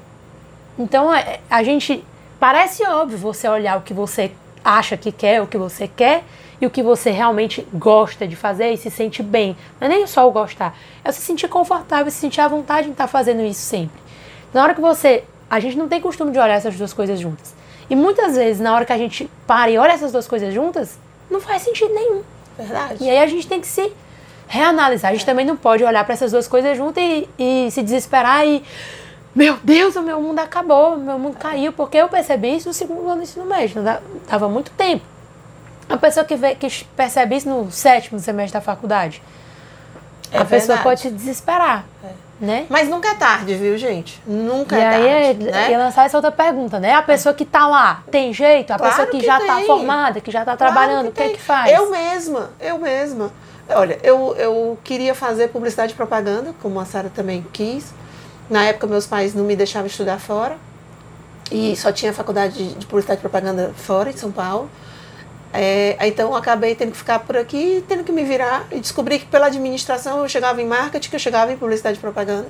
[0.79, 2.05] Então, é, a gente.
[2.39, 4.31] Parece óbvio você olhar o que você
[4.63, 6.23] acha que quer, o que você quer
[6.59, 9.57] e o que você realmente gosta de fazer e se sente bem.
[9.79, 12.91] Não é nem só o gostar, é se sentir confortável, se sentir à vontade em
[12.91, 14.00] estar fazendo isso sempre.
[14.53, 15.23] Na hora que você.
[15.49, 17.53] A gente não tem costume de olhar essas duas coisas juntas.
[17.89, 20.97] E muitas vezes, na hora que a gente para e olha essas duas coisas juntas,
[21.29, 22.23] não faz sentido nenhum.
[22.57, 23.03] Verdade.
[23.03, 23.91] E aí a gente tem que se
[24.47, 25.11] reanalisar.
[25.11, 25.25] A gente é.
[25.25, 28.63] também não pode olhar para essas duas coisas juntas e, e, se desesperar e.
[29.33, 32.73] Meu Deus, o meu mundo acabou, o meu mundo caiu, porque eu percebi isso no
[32.73, 33.81] segundo ano do ensino médio,
[34.29, 35.05] dava muito tempo.
[35.87, 39.23] A pessoa que, vê, que percebe isso no sétimo semestre da faculdade,
[40.31, 40.49] é a verdade.
[40.49, 41.85] pessoa pode se desesperar.
[42.03, 42.65] É né?
[42.67, 44.21] Mas nunca é tarde, viu, gente?
[44.25, 45.51] Nunca e é aí, tarde.
[45.51, 45.71] Né?
[45.71, 46.93] E lançar essa outra pergunta, né?
[46.95, 48.73] A pessoa que está lá, tem jeito?
[48.73, 51.29] A claro pessoa que, que já está formada, que já está claro trabalhando, o que,
[51.29, 51.71] que faz?
[51.71, 53.31] Eu mesma, eu mesma.
[53.69, 57.93] Olha, eu, eu queria fazer publicidade e propaganda, como a Sara também quis.
[58.49, 60.57] Na época, meus pais não me deixavam estudar fora.
[61.51, 64.69] E só tinha faculdade de publicidade e propaganda fora, em São Paulo.
[65.53, 69.25] É, então acabei tendo que ficar por aqui, tendo que me virar e descobri que
[69.25, 72.47] pela administração eu chegava em marketing, que eu chegava em publicidade e propaganda.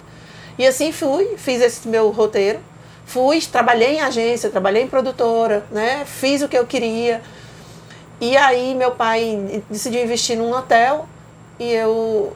[0.57, 2.59] E assim fui, fiz esse meu roteiro,
[3.05, 6.03] fui, trabalhei em agência, trabalhei em produtora, né?
[6.05, 7.21] Fiz o que eu queria.
[8.19, 11.07] E aí meu pai decidiu investir num hotel
[11.59, 12.33] e eu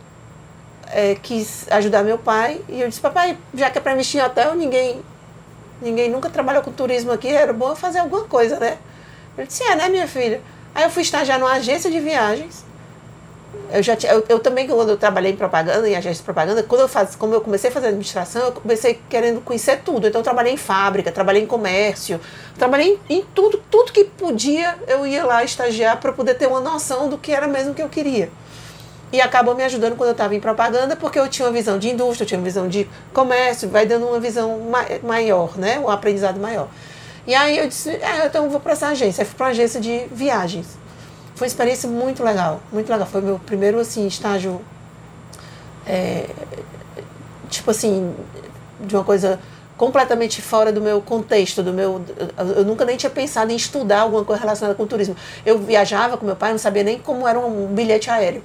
[0.88, 4.24] é, quis ajudar meu pai e eu disse, papai, já que é para investir em
[4.24, 5.04] hotel, ninguém
[5.82, 8.78] ninguém nunca trabalhou com turismo aqui, era bom fazer alguma coisa, né?
[9.38, 10.42] Ele disse, é, né, minha filha?
[10.76, 12.66] Aí eu fui estagiar numa agência de viagens.
[13.72, 16.82] Eu, já eu, eu, também, quando eu trabalhei em propaganda, em agência de propaganda, quando
[16.82, 20.06] eu faz, como eu comecei a fazer administração, eu comecei querendo conhecer tudo.
[20.06, 22.20] Então eu trabalhei em fábrica, trabalhei em comércio,
[22.58, 26.60] trabalhei em, em tudo, tudo que podia, eu ia lá estagiar para poder ter uma
[26.60, 28.30] noção do que era mesmo que eu queria.
[29.14, 31.90] E acabou me ajudando quando eu estava em propaganda, porque eu tinha uma visão de
[31.90, 35.80] indústria, eu tinha uma visão de comércio, vai dando uma visão ma maior, né?
[35.80, 36.68] Um aprendizado maior.
[37.28, 39.24] E aí eu disse, é, então eu vou para essa agência.
[39.24, 40.68] Eu fui para uma agência de viagens.
[41.36, 43.08] Foi uma experiência muito legal, muito legal.
[43.08, 44.62] Foi meu primeiro assim estágio,
[45.86, 46.30] é,
[47.50, 48.16] tipo assim,
[48.80, 49.40] de uma coisa
[49.78, 52.02] completamente fora do meu contexto, do meu.
[52.56, 55.16] Eu nunca nem tinha pensado em estudar alguma coisa relacionada com turismo.
[55.46, 58.44] Eu viajava com meu pai, não sabia nem como era um bilhete aéreo,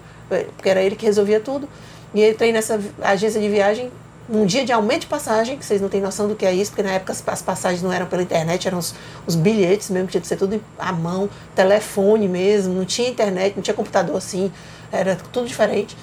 [0.57, 1.69] porque era ele que resolvia tudo.
[2.13, 3.93] E entrei nessa agência de viagem
[4.31, 6.71] um dia de aumento de passagem, que vocês não têm noção do que é isso,
[6.71, 8.95] porque na época as, passagens não eram pela internet, eram os,
[9.27, 13.63] os bilhetes mesmo, tinha que ser tudo à mão, telefone mesmo, não tinha internet, não
[13.63, 14.53] tinha computador assim,
[14.93, 15.97] era tudo diferente.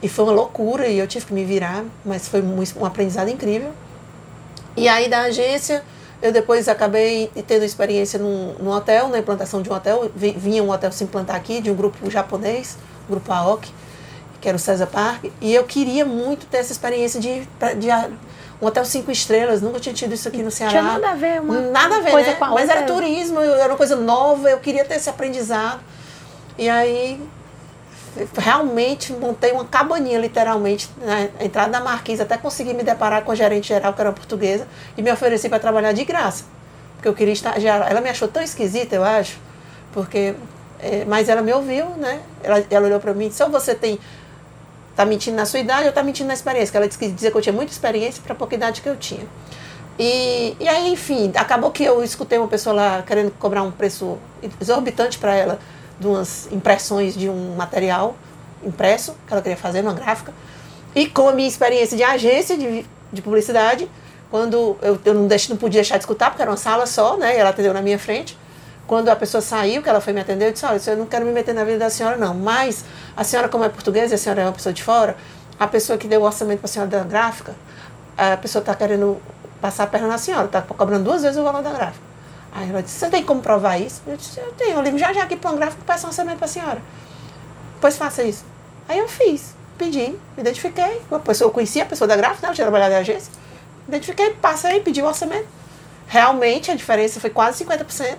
[0.00, 3.28] E foi uma loucura e eu tive que me virar, mas foi um, um aprendizado
[3.28, 3.72] incrível.
[4.76, 5.82] E aí da agência,
[6.22, 10.08] eu depois acabei tendo experiência num, num hotel, na implantação de um hotel.
[10.14, 13.68] Vinha um hotel se implantar aqui, de um grupo japonês, grupo AOK
[14.40, 17.40] que era o César Park, e eu queria muito ter essa experiência de,
[17.78, 17.88] de
[18.60, 20.70] um hotel cinco estrelas, nunca tinha tido isso aqui no Ceará.
[20.70, 22.36] Tinha nada a ver, uma nada a ver, coisa né?
[22.36, 25.80] com a Mas era turismo, era uma coisa nova, eu queria ter esse aprendizado.
[26.56, 27.20] E aí
[28.36, 33.34] realmente montei uma cabaninha, literalmente, na entrada da Marquise, até consegui me deparar com a
[33.34, 36.44] gerente geral, que era portuguesa, e me ofereci para trabalhar de graça.
[36.96, 37.88] Porque eu queria estagiar.
[37.88, 39.38] Ela me achou tão esquisita, eu acho,
[39.92, 40.34] porque.
[40.80, 42.20] É, mas ela me ouviu, né?
[42.42, 43.98] Ela, ela olhou para mim e disse: ou você tem
[44.98, 46.72] Tá mentindo na sua idade ou tá mentindo na experiência?
[46.72, 48.88] Que ela disse que dizia que eu tinha muita experiência para a pouca idade que
[48.88, 49.24] eu tinha.
[49.96, 54.18] E, e aí, enfim, acabou que eu escutei uma pessoa lá querendo cobrar um preço
[54.60, 55.60] exorbitante para ela
[56.00, 58.16] de umas impressões de um material
[58.64, 60.34] impresso que ela queria fazer numa gráfica.
[60.96, 63.88] E com a minha experiência de agência de, de publicidade,
[64.32, 67.16] quando eu, eu não, deixo, não podia deixar de escutar, porque era uma sala só,
[67.16, 67.36] né?
[67.36, 68.36] E ela atendeu na minha frente.
[68.88, 71.26] Quando a pessoa saiu, que ela foi me atender, eu disse, olha, eu não quero
[71.26, 72.32] me meter na vida da senhora, não.
[72.32, 75.14] Mas a senhora, como é portuguesa a senhora é uma pessoa de fora,
[75.60, 77.54] a pessoa que deu o orçamento para a senhora da gráfica,
[78.16, 79.20] a pessoa está querendo
[79.60, 82.02] passar a perna na senhora, está cobrando duas vezes o valor da gráfica.
[82.50, 84.00] Aí ela disse, você tem como provar isso?
[84.06, 86.08] Eu disse, eu tenho, eu ligo já já aqui para um gráfico e peço um
[86.08, 86.80] orçamento para a senhora.
[87.82, 88.42] Pois faça isso.
[88.88, 91.02] Aí eu fiz, pedi, me identifiquei.
[91.10, 92.52] A pessoa, eu conhecia a pessoa da gráfica, né?
[92.52, 93.30] eu tinha trabalhado em agência.
[93.86, 95.46] Identifiquei, passei, pedi o orçamento.
[96.06, 98.16] Realmente a diferença foi quase 50%.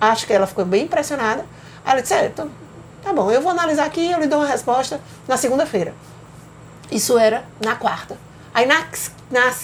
[0.00, 1.44] Acho que ela ficou bem impressionada.
[1.84, 2.50] Ela disse, é, então,
[3.02, 5.94] tá bom, eu vou analisar aqui e eu lhe dou uma resposta na segunda-feira.
[6.90, 8.16] Isso era na quarta.
[8.52, 8.86] Aí na,
[9.30, 9.54] na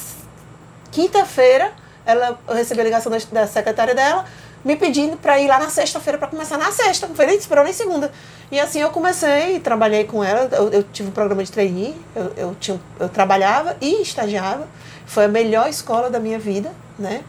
[0.91, 1.73] quinta-feira,
[2.05, 4.25] ela, eu recebi a ligação da, da secretária dela,
[4.65, 7.07] me pedindo para ir lá na sexta-feira para começar na sexta.
[7.07, 8.11] Não foi nem esperou nem segunda.
[8.51, 10.49] E assim eu comecei, trabalhei com ela.
[10.53, 14.67] Eu, eu tive um programa de trainee, eu, eu, tinha, eu trabalhava e estagiava.
[15.05, 17.23] Foi a melhor escola da minha vida, né?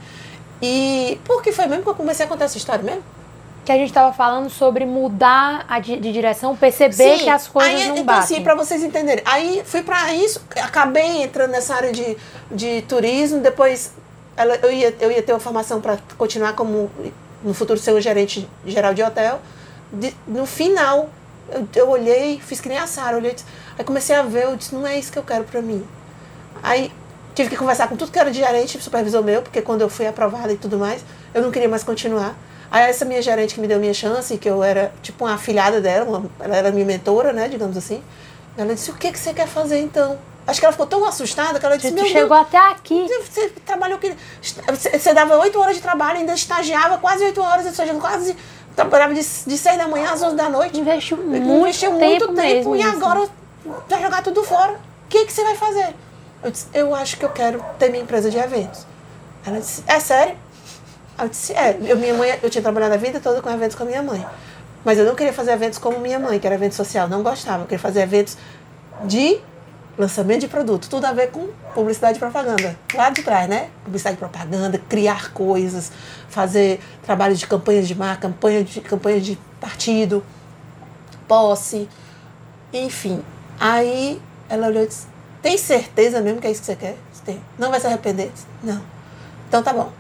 [0.61, 3.03] E por que foi mesmo que eu comecei a contar essa história mesmo?
[3.63, 7.47] Que a gente estava falando sobre mudar a de, de direção, perceber Sim, que as
[7.47, 8.23] coisas aí, não então, batem.
[8.23, 9.23] Então, assim, para vocês entenderem.
[9.25, 12.17] Aí fui para isso, acabei entrando nessa área de,
[12.49, 13.91] de turismo, depois
[14.37, 16.89] ela, eu, ia, eu ia ter uma formação para continuar como,
[17.43, 19.41] no futuro, ser um gerente geral de hotel.
[19.91, 21.09] De, no final,
[21.49, 23.35] eu, eu olhei, fiz que nem a Sara, olhei,
[23.77, 25.85] aí comecei a ver, eu disse, não é isso que eu quero para mim.
[26.63, 26.91] Aí
[27.37, 30.07] Tive que conversar com tudo que era de gerente, supervisor meu, porque quando eu fui
[30.07, 32.35] aprovada e tudo mais, eu não queria mais continuar.
[32.71, 35.79] Aí essa minha gerente que me deu minha chance, que eu era tipo uma afilhada
[35.79, 38.03] dela, uma, ela era minha mentora, né, digamos assim.
[38.57, 40.17] Ela disse, o que, que você quer fazer então?
[40.47, 43.07] Acho que ela ficou tão assustada que ela disse, meu chegou Deus, até aqui.
[43.07, 44.15] Você trabalhou que
[44.97, 48.35] você dava oito horas de trabalho, ainda estagiava quase oito horas, ou seja, quase
[48.75, 50.79] trabalhava de, de seis da manhã às onze da noite.
[50.79, 53.29] Investiu muito Investiu muito tempo, tempo e agora
[53.87, 54.71] vai jogar tudo fora.
[54.71, 55.93] O que, que você vai fazer?
[56.43, 58.85] Eu disse, eu acho que eu quero ter minha empresa de eventos.
[59.45, 60.35] Ela disse, é sério?
[61.19, 61.77] Eu disse, é.
[61.81, 64.25] Eu, minha mãe, eu tinha trabalhado a vida toda com eventos com a minha mãe.
[64.85, 67.07] Mas eu não queria fazer eventos como minha mãe, que era evento social.
[67.07, 67.63] Não gostava.
[67.63, 68.37] Eu queria fazer eventos
[69.05, 69.39] de
[69.97, 70.87] lançamento de produto.
[70.89, 72.77] Tudo a ver com publicidade e propaganda.
[72.93, 73.69] Lá de trás, né?
[73.83, 75.91] Publicidade e propaganda, criar coisas,
[76.29, 80.23] fazer trabalhos de campanhas de marca, campanha de, campanha de partido,
[81.27, 81.89] posse,
[82.71, 83.23] enfim.
[83.59, 85.07] Aí ela olhou e disse,
[85.41, 86.97] tem certeza mesmo que é isso que você quer?
[87.25, 87.41] Tem.
[87.59, 88.31] Não vai se arrepender?
[88.63, 88.81] Não.
[89.47, 89.91] Então tá bom.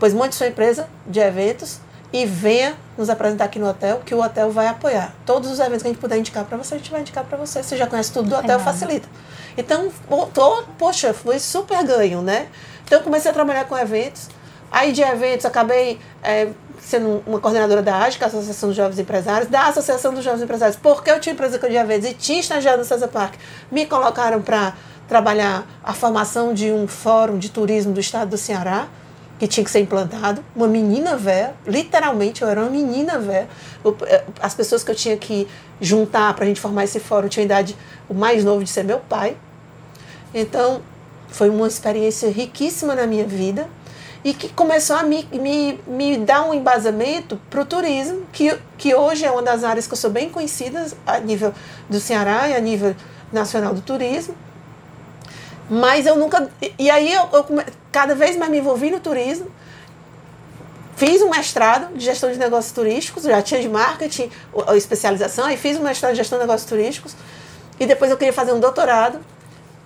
[0.00, 1.78] Pois monte sua empresa de eventos
[2.12, 5.12] e venha nos apresentar aqui no hotel, que o hotel vai apoiar.
[5.26, 7.36] Todos os eventos que a gente puder indicar para você, a gente vai indicar para
[7.36, 7.62] você.
[7.62, 9.08] Você já conhece tudo do hotel, facilita.
[9.56, 9.90] Então,
[10.32, 12.46] tô, poxa, foi super ganho, né?
[12.84, 14.28] Então, eu comecei a trabalhar com eventos.
[14.70, 16.48] Aí, de eventos, acabei é,
[16.84, 20.76] sendo uma coordenadora da é a Associação dos Jovens Empresários, da Associação dos Jovens Empresários,
[20.76, 23.34] porque eu tinha empresa de eventos e tinha estagiado no César Park,
[23.70, 24.74] me colocaram para
[25.08, 28.88] trabalhar a formação de um fórum de turismo do estado do Ceará,
[29.38, 30.44] que tinha que ser implantado.
[30.54, 33.48] Uma menina velha, literalmente, eu era uma menina velha.
[34.06, 35.48] Eh, as pessoas que eu tinha que
[35.80, 37.76] juntar para a gente formar esse fórum tinham idade,
[38.08, 39.36] o mais novo de ser meu pai.
[40.32, 40.82] Então,
[41.28, 43.68] foi uma experiência riquíssima na minha vida.
[44.24, 48.94] E que começou a me, me, me dar um embasamento para o turismo, que, que
[48.94, 51.52] hoje é uma das áreas que eu sou bem conhecida a nível
[51.90, 52.96] do Ceará e a nível
[53.30, 54.34] nacional do turismo.
[55.68, 56.48] Mas eu nunca.
[56.78, 57.46] E aí eu, eu
[57.92, 59.46] cada vez mais me envolvi no turismo.
[60.96, 64.30] Fiz um mestrado de gestão de negócios turísticos, já tinha de marketing,
[64.76, 67.16] especialização, aí fiz um mestrado de gestão de negócios turísticos.
[67.78, 69.18] E depois eu queria fazer um doutorado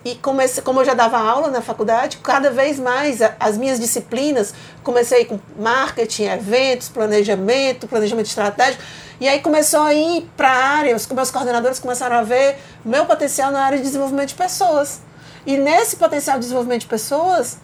[0.05, 4.55] e comecei, como eu já dava aula na faculdade, cada vez mais as minhas disciplinas,
[4.83, 8.83] comecei com marketing, eventos, planejamento, planejamento estratégico,
[9.21, 13.05] e aí começou a ir para a área, os meus coordenadores começaram a ver meu
[13.05, 15.01] potencial na área de desenvolvimento de pessoas.
[15.45, 17.59] E nesse potencial de desenvolvimento de pessoas,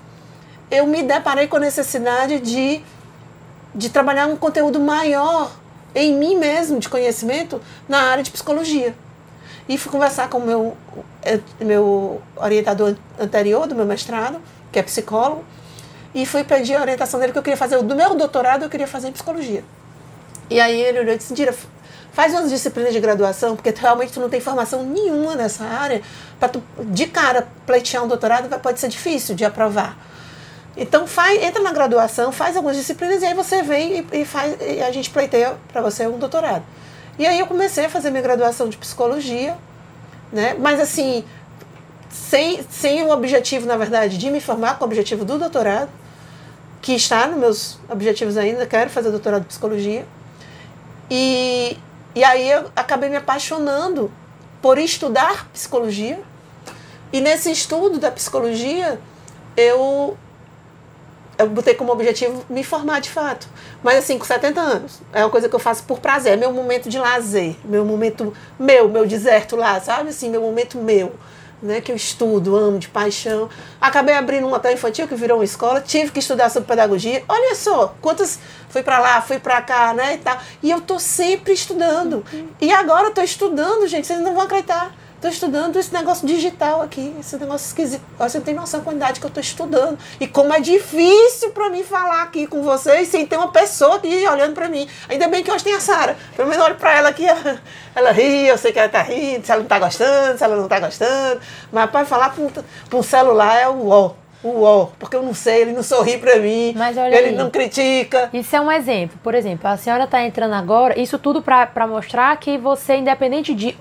[0.70, 2.82] eu me deparei com a necessidade de,
[3.74, 5.52] de trabalhar um conteúdo maior
[5.94, 8.94] em mim mesmo, de conhecimento, na área de psicologia.
[9.68, 10.76] E fui conversar com o meu,
[11.22, 14.40] eh, meu orientador anterior do meu mestrado,
[14.70, 15.44] que é psicólogo,
[16.14, 17.82] e fui pedir a orientação dele que eu queria fazer.
[17.82, 19.64] Do meu doutorado, eu queria fazer em psicologia.
[20.50, 21.54] E aí ele olhou e disse: Dira,
[22.12, 26.02] faz umas disciplinas de graduação, porque realmente tu não tem formação nenhuma nessa área,
[26.38, 29.96] para tu, de cara, pleitear um doutorado pode ser difícil de aprovar.
[30.76, 34.56] Então faz, entra na graduação, faz algumas disciplinas e aí você vem e, e faz,
[34.60, 36.64] e a gente pleiteia para você um doutorado.
[37.18, 39.56] E aí eu comecei a fazer minha graduação de psicologia,
[40.32, 40.54] né?
[40.58, 41.24] Mas assim,
[42.10, 45.90] sem, sem o objetivo, na verdade, de me formar com o objetivo do doutorado,
[46.82, 50.04] que está nos meus objetivos ainda, quero fazer doutorado de psicologia.
[51.10, 51.78] E,
[52.14, 54.10] e aí eu acabei me apaixonando
[54.60, 56.20] por estudar psicologia.
[57.12, 58.98] E nesse estudo da psicologia,
[59.56, 60.16] eu
[61.38, 63.48] eu botei como objetivo me formar de fato.
[63.82, 66.52] Mas assim, com 70 anos, é uma coisa que eu faço por prazer, é meu
[66.52, 70.10] momento de lazer, meu momento meu, meu deserto lá, sabe?
[70.10, 71.12] Assim, meu momento meu,
[71.62, 71.80] né?
[71.80, 73.48] Que eu estudo, amo de paixão.
[73.80, 77.24] Acabei abrindo um hotel infantil que virou uma escola, tive que estudar sobre pedagogia.
[77.28, 80.38] Olha só, quantas fui para lá, fui para cá, né, e tal.
[80.62, 82.24] E eu tô sempre estudando.
[82.32, 82.48] Uhum.
[82.60, 86.82] E agora eu tô estudando, gente, vocês não vão acreditar Estou estudando esse negócio digital
[86.82, 88.02] aqui, esse negócio esquisito.
[88.18, 89.98] Você não tem noção da quantidade que eu estou estudando.
[90.20, 94.28] E como é difícil para mim falar aqui com vocês sem ter uma pessoa aqui
[94.28, 94.86] olhando para mim.
[95.08, 96.14] Ainda bem que hoje tem a Sara.
[96.36, 97.58] Pelo menos olho para ela aqui, ela,
[97.96, 100.56] ela ri, eu sei que ela está rindo, se ela não está gostando, se ela
[100.56, 101.40] não está gostando.
[101.72, 102.34] Mas para falar
[102.90, 104.12] para um celular é o ó
[104.44, 106.74] o ó, porque eu não sei, ele não sorri para mim,
[107.06, 108.28] ele aí, não critica.
[108.30, 109.18] Isso é um exemplo.
[109.22, 113.74] Por exemplo, a senhora está entrando agora, isso tudo para mostrar que você, independente de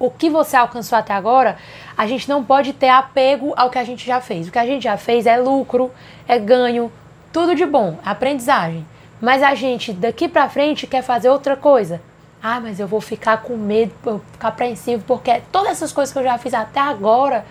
[0.00, 1.58] o que você alcançou até agora,
[1.96, 4.48] a gente não pode ter apego ao que a gente já fez.
[4.48, 5.92] O que a gente já fez é lucro,
[6.26, 6.90] é ganho,
[7.30, 8.84] tudo de bom, aprendizagem.
[9.20, 12.00] Mas a gente daqui para frente quer fazer outra coisa.
[12.42, 16.18] Ah, mas eu vou ficar com medo, vou ficar apreensivo, porque todas essas coisas que
[16.18, 17.44] eu já fiz até agora.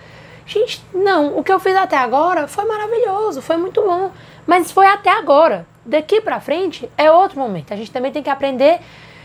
[0.44, 4.10] Gente, não, o que eu fiz até agora foi maravilhoso, foi muito bom.
[4.44, 5.64] Mas foi até agora.
[5.86, 7.72] Daqui para frente é outro momento.
[7.72, 8.80] A gente também tem que aprender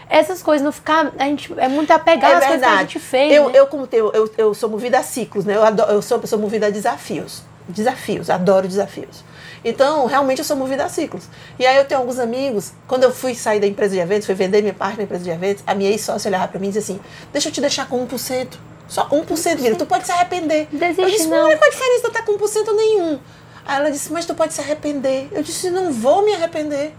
[0.09, 1.13] essas coisas, não ficar.
[1.17, 3.33] A gente é muito apegado é às coisas que a gente fez.
[3.33, 3.59] Eu, né?
[3.59, 5.55] eu como tenho, eu, eu sou movida a ciclos, né?
[5.55, 7.43] Eu, adoro, eu sou uma pessoa movida a desafios.
[7.67, 9.23] Desafios, adoro desafios.
[9.63, 11.27] Então, realmente eu sou movida a ciclos.
[11.57, 14.35] E aí eu tenho alguns amigos, quando eu fui sair da empresa de eventos, fui
[14.35, 16.81] vender minha parte na empresa de eventos, a minha ex-sócia olhava para mim e dizia
[16.81, 17.01] assim:
[17.33, 18.57] deixa eu te deixar com 1%.
[18.87, 19.75] Só 1%, Vira.
[19.75, 20.67] Tu pode se arrepender.
[20.71, 21.45] Desiste, eu disse, não.
[21.45, 23.19] Olha qual a diferença de eu estar com 1% nenhum.
[23.65, 25.27] Aí ela disse, mas tu pode se arrepender.
[25.31, 26.93] Eu disse, não vou me arrepender.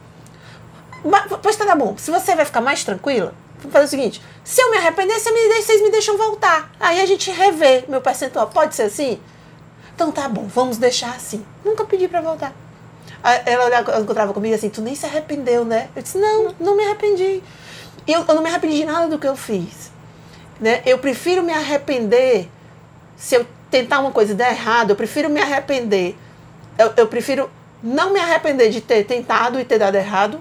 [1.43, 1.97] Pois tá bom.
[1.97, 5.83] Se você vai ficar mais tranquila, vou fazer o seguinte: se eu me arrepender, vocês
[5.83, 6.71] me deixam voltar.
[6.81, 8.49] Aí a gente revê meu percentual.
[8.49, 9.21] Pode ser assim?
[9.95, 11.45] Então tá bom, vamos deixar assim.
[11.65, 12.53] Nunca pedi para voltar.
[13.45, 15.89] Ela encontrava comigo assim: tu nem se arrependeu, né?
[15.95, 17.43] Eu disse: não, não me arrependi.
[18.07, 19.91] Eu, eu não me arrependi de nada do que eu fiz.
[20.61, 20.83] Né?
[20.87, 22.49] Eu prefiro me arrepender
[23.17, 24.91] se eu tentar uma coisa e der errado.
[24.91, 26.17] Eu prefiro me arrepender.
[26.79, 27.51] Eu, eu prefiro
[27.83, 30.41] não me arrepender de ter tentado e ter dado errado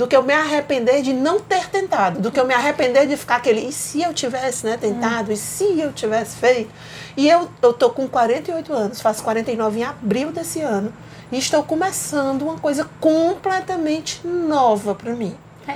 [0.00, 3.18] do que eu me arrepender de não ter tentado, do que eu me arrepender de
[3.18, 5.34] ficar aquele, e se eu tivesse né, tentado, hum.
[5.34, 6.70] e se eu tivesse feito.
[7.18, 10.90] E eu, eu tô com 48 anos, faço 49 em abril desse ano,
[11.30, 15.36] e estou começando uma coisa completamente nova para mim.
[15.68, 15.74] É.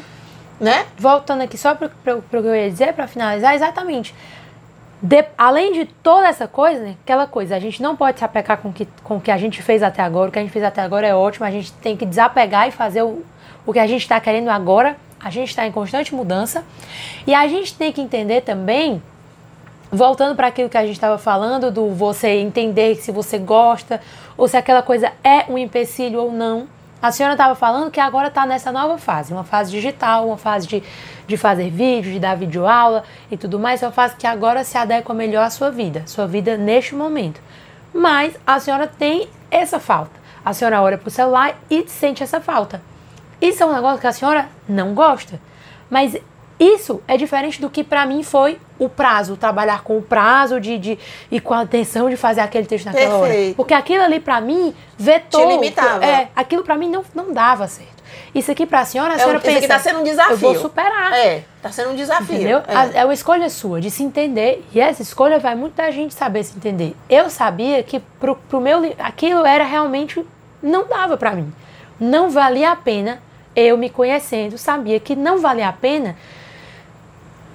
[0.59, 0.87] Né?
[0.97, 4.15] Voltando aqui só para o que eu ia dizer, para finalizar, exatamente.
[5.03, 8.57] De, além de toda essa coisa, né, aquela coisa, a gente não pode se apegar
[8.57, 10.81] com que, o que a gente fez até agora, o que a gente fez até
[10.81, 13.23] agora é ótimo, a gente tem que desapegar e fazer o,
[13.67, 16.65] o que a gente está querendo agora, a gente está em constante mudança.
[17.27, 19.03] E a gente tem que entender também,
[19.91, 24.01] voltando para aquilo que a gente estava falando, do você entender se você gosta
[24.37, 26.69] ou se aquela coisa é um empecilho ou não.
[27.01, 30.67] A senhora estava falando que agora está nessa nova fase, uma fase digital, uma fase
[30.67, 30.83] de,
[31.27, 34.79] de fazer vídeo, de dar videoaula e tudo mais, é uma fase que agora se
[34.79, 37.43] adequa melhor à sua vida, sua vida neste momento.
[37.93, 42.83] Mas a senhora tem essa falta a senhora olha pro celular e sente essa falta.
[43.41, 45.41] Isso é um negócio que a senhora não gosta.
[45.91, 46.17] Mas
[46.59, 50.79] isso é diferente do que para mim foi o prazo, trabalhar com o prazo de,
[50.79, 50.99] de
[51.31, 53.47] e com a atenção de fazer aquele texto naquela Perfeito.
[53.47, 53.55] hora.
[53.55, 55.41] Porque aquilo ali para mim vetou.
[55.41, 56.05] Te limitava.
[56.05, 57.95] É, aquilo para mim não, não dava certo.
[58.35, 59.51] Isso aqui para a senhora, a senhora é, pensa.
[59.51, 60.35] Isso aqui tá sendo um desafio.
[60.35, 61.13] Eu vou superar.
[61.13, 62.35] É, tá sendo um desafio.
[62.35, 62.59] Entendeu?
[62.69, 63.01] É.
[63.01, 64.65] é uma escolha sua de se entender.
[64.73, 66.95] E essa escolha vai muito da gente saber se entender.
[67.09, 70.25] Eu sabia que pro, pro meu aquilo era realmente
[70.63, 71.53] não dava para mim.
[71.99, 73.21] Não valia a pena
[73.55, 76.17] eu me conhecendo, sabia que não valia a pena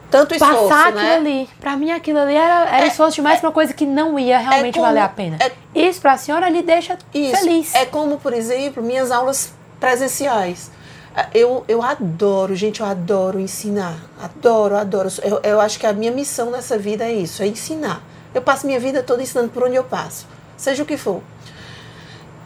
[0.09, 1.15] tanto esforço, passar aquilo né?
[1.15, 1.49] ali.
[1.59, 4.39] Pra mim, aquilo ali era, era é, esforço demais é, uma coisa que não ia
[4.39, 5.37] realmente é como, valer a pena.
[5.39, 7.75] É, isso pra senhora lhe deixa isso, feliz.
[7.75, 10.71] É como, por exemplo, minhas aulas presenciais.
[11.15, 13.97] É, eu, eu adoro, gente, eu adoro ensinar.
[14.21, 15.09] Adoro, adoro.
[15.21, 18.01] Eu, eu acho que a minha missão nessa vida é isso, é ensinar.
[18.33, 20.27] Eu passo minha vida toda ensinando por onde eu passo,
[20.57, 21.21] seja o que for.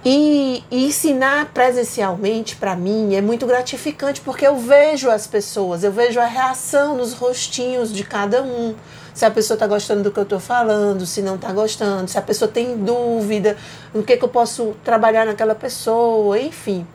[0.06, 5.93] E, e ensinar presencialmente para mim é muito gratificante porque eu vejo as pessoas, eu
[5.93, 8.76] vejo a reação nos rostinhos de cada um.
[9.14, 12.18] Se a pessoa está gostando do que eu estou falando, se não está gostando, se
[12.18, 13.56] a pessoa tem dúvida,
[13.93, 16.86] no que, que eu posso trabalhar naquela pessoa, enfim.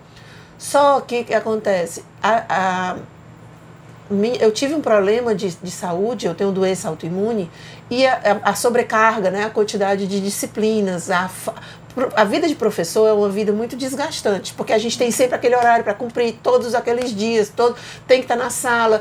[0.59, 2.05] Só que o que acontece?
[2.21, 2.97] A, a,
[4.41, 7.49] eu tive um problema de, de saúde, eu tenho doença autoimune,
[7.89, 11.31] e a, a, sobrecarga, né, a quantidade de disciplinas, a,
[12.15, 15.57] a vida de professor é uma vida muito desgastante, porque a gente tem sempre aquele
[15.57, 17.77] horário para cumprir todos aqueles dias, todo,
[18.07, 19.01] tem que estar tá na sala.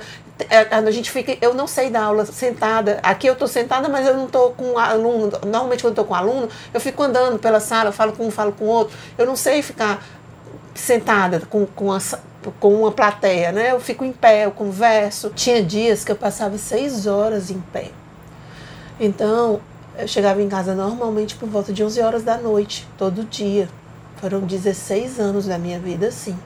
[0.50, 3.00] É, a gente fica, eu não sei dar aula sentada.
[3.02, 5.32] Aqui eu estou sentada, mas eu não estou com aluno.
[5.45, 8.66] Normalmente quando estou com aluno, eu fico andando pela sala, falo com um, falo com
[8.66, 8.95] outro.
[9.18, 10.04] Eu não sei ficar
[10.76, 12.00] sentada com, com, a,
[12.60, 13.72] com uma plateia, né?
[13.72, 15.32] Eu fico em pé, eu converso.
[15.36, 17.89] Tinha dias que eu passava seis horas em pé.
[19.00, 19.60] Então,
[19.98, 23.68] eu chegava em casa normalmente por volta de 11 horas da noite, todo dia.
[24.18, 26.38] Foram 16 anos da minha vida assim.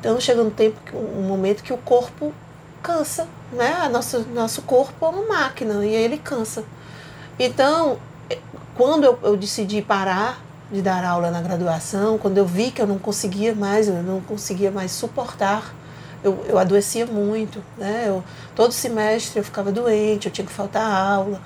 [0.00, 2.32] Então chega um tempo, um momento que o corpo
[2.82, 3.88] cansa, né?
[3.90, 6.64] Nosso, nosso corpo é uma máquina e ele cansa.
[7.38, 7.98] Então,
[8.76, 10.40] quando eu, eu decidi parar
[10.70, 14.20] de dar aula na graduação, quando eu vi que eu não conseguia mais, eu não
[14.20, 15.74] conseguia mais suportar,
[16.22, 18.04] eu, eu adoecia muito, né?
[18.06, 18.22] Eu,
[18.54, 21.40] todo semestre eu ficava doente, eu tinha que faltar aula.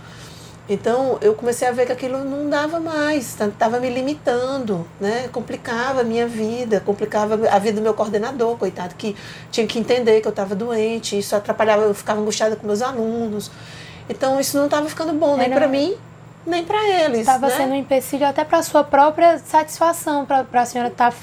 [0.71, 5.29] Então eu comecei a ver que aquilo não dava mais, estava me limitando, né?
[5.33, 9.16] complicava a minha vida, complicava a vida do meu coordenador, coitado, que
[9.51, 13.51] tinha que entender que eu estava doente, isso atrapalhava, eu ficava angustiada com meus alunos.
[14.09, 15.97] Então isso não estava ficando bom nem para mim,
[16.47, 17.21] nem para eles.
[17.23, 17.57] Estava né?
[17.57, 21.11] sendo um empecilho até para a sua própria satisfação, para a senhora estar.
[21.11, 21.18] Tá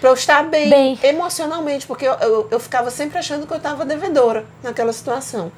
[0.00, 3.56] para eu estar bem, bem, emocionalmente, porque eu, eu, eu ficava sempre achando que eu
[3.56, 5.50] estava devedora naquela situação.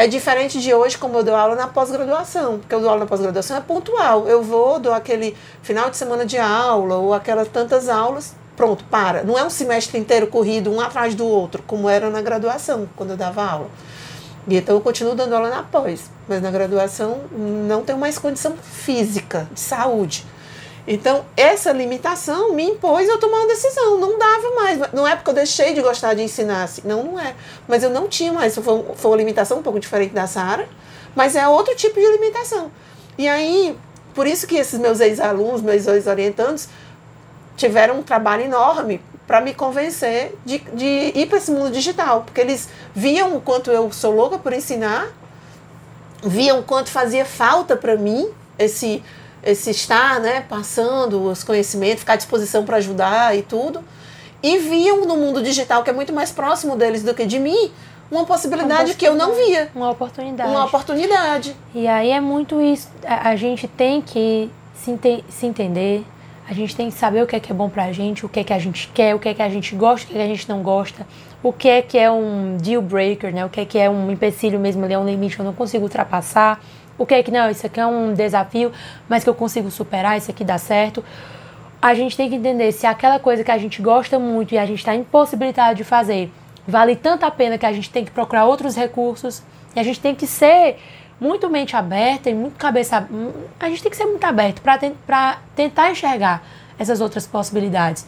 [0.00, 3.06] É diferente de hoje, como eu dou aula na pós-graduação, porque eu dou aula na
[3.06, 4.26] pós-graduação é pontual.
[4.26, 9.22] Eu vou, dou aquele final de semana de aula ou aquelas tantas aulas, pronto, para.
[9.24, 13.10] Não é um semestre inteiro corrido, um atrás do outro, como era na graduação, quando
[13.10, 13.68] eu dava aula.
[14.48, 18.54] E então eu continuo dando aula na pós, mas na graduação não tenho mais condição
[18.56, 20.24] física, de saúde.
[20.92, 23.96] Então, essa limitação me impôs eu tomar uma decisão.
[23.96, 24.92] Não dava mais.
[24.92, 26.64] Não é porque eu deixei de gostar de ensinar.
[26.64, 26.82] Assim.
[26.84, 27.36] Não, não é.
[27.68, 28.56] Mas eu não tinha mais.
[28.56, 30.68] Foi, foi uma limitação um pouco diferente da Sara,
[31.14, 32.72] mas é outro tipo de limitação.
[33.16, 33.78] E aí,
[34.16, 36.66] por isso que esses meus ex-alunos, meus ex-orientandos,
[37.56, 42.22] tiveram um trabalho enorme para me convencer de, de ir para esse mundo digital.
[42.22, 45.06] Porque eles viam o quanto eu sou louca por ensinar,
[46.20, 48.28] viam o quanto fazia falta para mim
[48.58, 49.04] esse
[49.42, 53.82] esse estar, né, passando os conhecimentos, ficar à disposição para ajudar e tudo,
[54.42, 57.70] e viam no mundo digital, que é muito mais próximo deles do que de mim,
[58.10, 59.70] uma possibilidade, uma possibilidade que eu não via.
[59.74, 60.50] Uma oportunidade.
[60.50, 61.56] Uma oportunidade.
[61.74, 62.88] E aí é muito isso.
[63.04, 66.04] A, gente tem que se, se entender,
[66.48, 68.40] a gente tem que saber o que é que é bom pra gente, o que
[68.40, 70.26] é que a gente quer, o que é que a gente gosta, o que é
[70.26, 71.06] que a gente não gosta,
[71.42, 73.44] o que é que é um deal breaker, né?
[73.44, 75.54] O que é que é um empecilho mesmo ali, é um limite que eu não
[75.54, 76.60] consigo ultrapassar
[77.00, 78.70] o que é que não, isso aqui é um desafio,
[79.08, 81.02] mas que eu consigo superar, isso aqui dá certo.
[81.80, 84.66] A gente tem que entender se aquela coisa que a gente gosta muito e a
[84.66, 86.30] gente está impossibilitado de fazer
[86.68, 89.42] vale tanto a pena que a gente tem que procurar outros recursos
[89.74, 90.76] e a gente tem que ser
[91.18, 93.08] muito mente aberta e muito cabeça.
[93.58, 94.92] A gente tem que ser muito aberto para te,
[95.56, 96.42] tentar enxergar
[96.78, 98.06] essas outras possibilidades,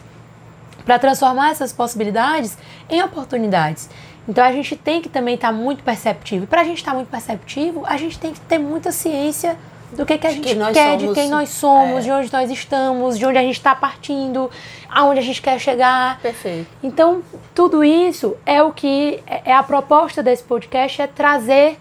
[0.85, 2.55] para transformar essas possibilidades
[2.87, 3.89] em oportunidades.
[4.27, 6.45] Então a gente tem que também estar tá muito perceptivo.
[6.45, 9.57] E para a gente estar tá muito perceptivo, a gente tem que ter muita ciência
[9.91, 12.01] do que, que a gente que quer, somos, de quem nós somos, é.
[12.01, 14.49] de onde nós estamos, de onde a gente está partindo,
[14.89, 16.19] aonde a gente quer chegar.
[16.19, 16.67] Perfeito.
[16.81, 17.21] Então,
[17.53, 21.77] tudo isso é o que é, é a proposta desse podcast é trazer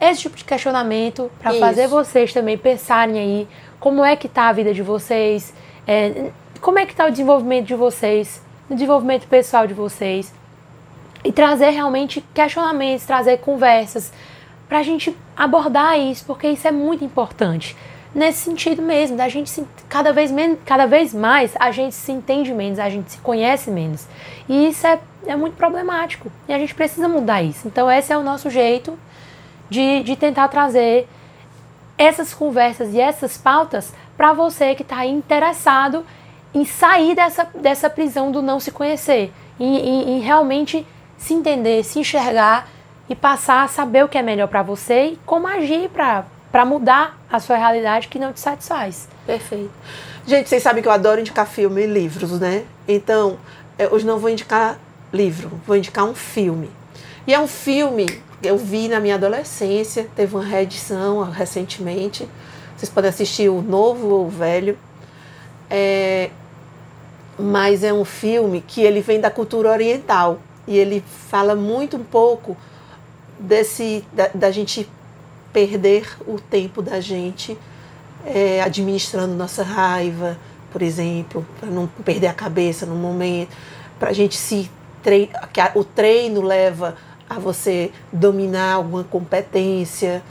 [0.00, 3.48] esse tipo de questionamento para fazer vocês também pensarem aí
[3.78, 5.54] como é que tá a vida de vocês,
[5.86, 10.32] é, como é que está o desenvolvimento de vocês, o desenvolvimento pessoal de vocês.
[11.24, 14.12] E trazer realmente questionamentos, trazer conversas,
[14.68, 17.76] para a gente abordar isso, porque isso é muito importante.
[18.14, 22.12] Nesse sentido mesmo, da gente se, cada, vez menos, cada vez mais a gente se
[22.12, 24.06] entende menos, a gente se conhece menos.
[24.48, 26.30] E isso é, é muito problemático.
[26.48, 27.66] E a gente precisa mudar isso.
[27.68, 28.98] Então, esse é o nosso jeito
[29.70, 31.08] de, de tentar trazer
[31.96, 36.04] essas conversas e essas pautas para você que está interessado
[36.54, 40.86] em sair dessa, dessa prisão do não se conhecer, em, em, em realmente
[41.22, 42.68] se entender, se enxergar
[43.08, 47.18] e passar a saber o que é melhor para você e como agir para mudar
[47.30, 49.08] a sua realidade que não te satisfaz.
[49.24, 49.70] Perfeito.
[50.26, 52.64] Gente, vocês sabem que eu adoro indicar filme e livros, né?
[52.88, 53.38] Então,
[53.78, 54.78] é, hoje não vou indicar
[55.12, 56.68] livro, vou indicar um filme.
[57.24, 62.28] E é um filme que eu vi na minha adolescência, teve uma reedição recentemente.
[62.76, 64.76] Vocês podem assistir o novo ou o velho.
[65.70, 66.30] É,
[67.38, 72.04] mas é um filme que ele vem da cultura oriental e ele fala muito um
[72.04, 72.56] pouco
[73.38, 74.88] desse da, da gente
[75.52, 77.58] perder o tempo da gente
[78.24, 80.38] é, administrando nossa raiva,
[80.70, 83.54] por exemplo, para não perder a cabeça no momento,
[83.98, 84.70] para a gente se
[85.02, 85.30] tre
[85.74, 86.96] o treino leva
[87.28, 90.22] a você dominar alguma competência,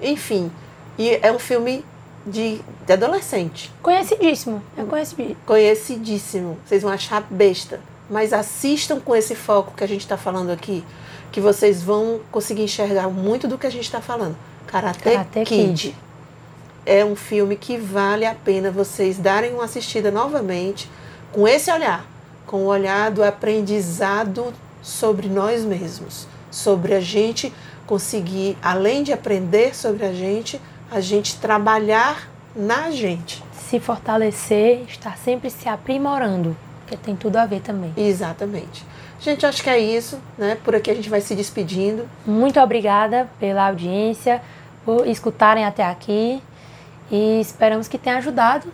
[0.00, 0.50] enfim.
[0.98, 1.84] E é um filme
[2.26, 3.72] de, de adolescente.
[3.82, 4.62] Conhecidíssimo.
[4.76, 5.36] É conhecidíssimo.
[5.46, 6.58] Conhecidíssimo.
[6.64, 7.80] Vocês vão achar besta.
[8.10, 10.84] Mas assistam com esse foco que a gente está falando aqui,
[11.30, 14.36] que vocês vão conseguir enxergar muito do que a gente está falando.
[14.66, 15.44] Karate, Karate Kid.
[15.44, 15.96] Kid.
[16.84, 20.90] É um filme que vale a pena vocês darem uma assistida novamente
[21.30, 22.04] com esse olhar,
[22.46, 24.52] com o olhar do aprendizado
[24.82, 27.52] sobre nós mesmos, sobre a gente
[27.86, 33.42] conseguir, além de aprender sobre a gente, a gente trabalhar na gente.
[33.68, 36.56] Se fortalecer, estar sempre se aprimorando,
[36.96, 37.92] que tem tudo a ver também.
[37.96, 38.84] Exatamente.
[39.20, 40.56] Gente, acho que é isso, né?
[40.64, 42.08] Por aqui a gente vai se despedindo.
[42.26, 44.40] Muito obrigada pela audiência,
[44.84, 46.42] por escutarem até aqui
[47.10, 48.66] e esperamos que tenha ajudado,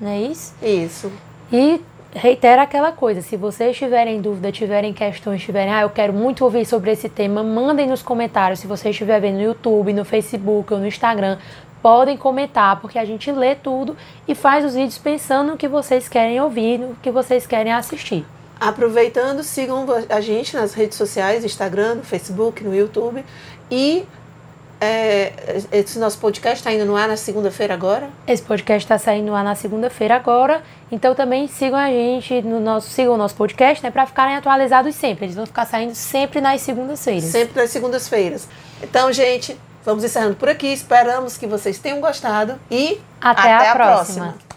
[0.00, 0.54] não é isso?
[0.62, 1.12] Isso.
[1.52, 1.80] E
[2.14, 6.66] reitera aquela coisa, se vocês tiverem dúvida, tiverem questões, tiverem, ah, eu quero muito ouvir
[6.66, 10.80] sobre esse tema, mandem nos comentários, se você estiver vendo no YouTube, no Facebook ou
[10.80, 11.38] no Instagram,
[11.82, 16.08] podem comentar, porque a gente lê tudo e faz os vídeos pensando no que vocês
[16.08, 18.24] querem ouvir, no que vocês querem assistir.
[18.60, 23.24] Aproveitando, sigam a gente nas redes sociais, Instagram, no Facebook, no YouTube
[23.68, 24.06] e
[24.84, 25.32] é,
[25.70, 28.10] esse nosso podcast está indo no ar na segunda-feira agora?
[28.26, 30.60] Esse podcast está saindo no ar na segunda-feira agora.
[30.90, 33.92] Então também sigam a gente no nosso, sigam o nosso podcast, né?
[33.92, 35.26] Para ficarem atualizados sempre.
[35.26, 37.24] Eles vão ficar saindo sempre nas segundas-feiras.
[37.24, 38.48] Sempre nas segundas-feiras.
[38.82, 40.68] Então, gente, vamos encerrando por aqui.
[40.72, 44.24] Esperamos que vocês tenham gostado e até, até a, a próxima.
[44.24, 44.51] próxima.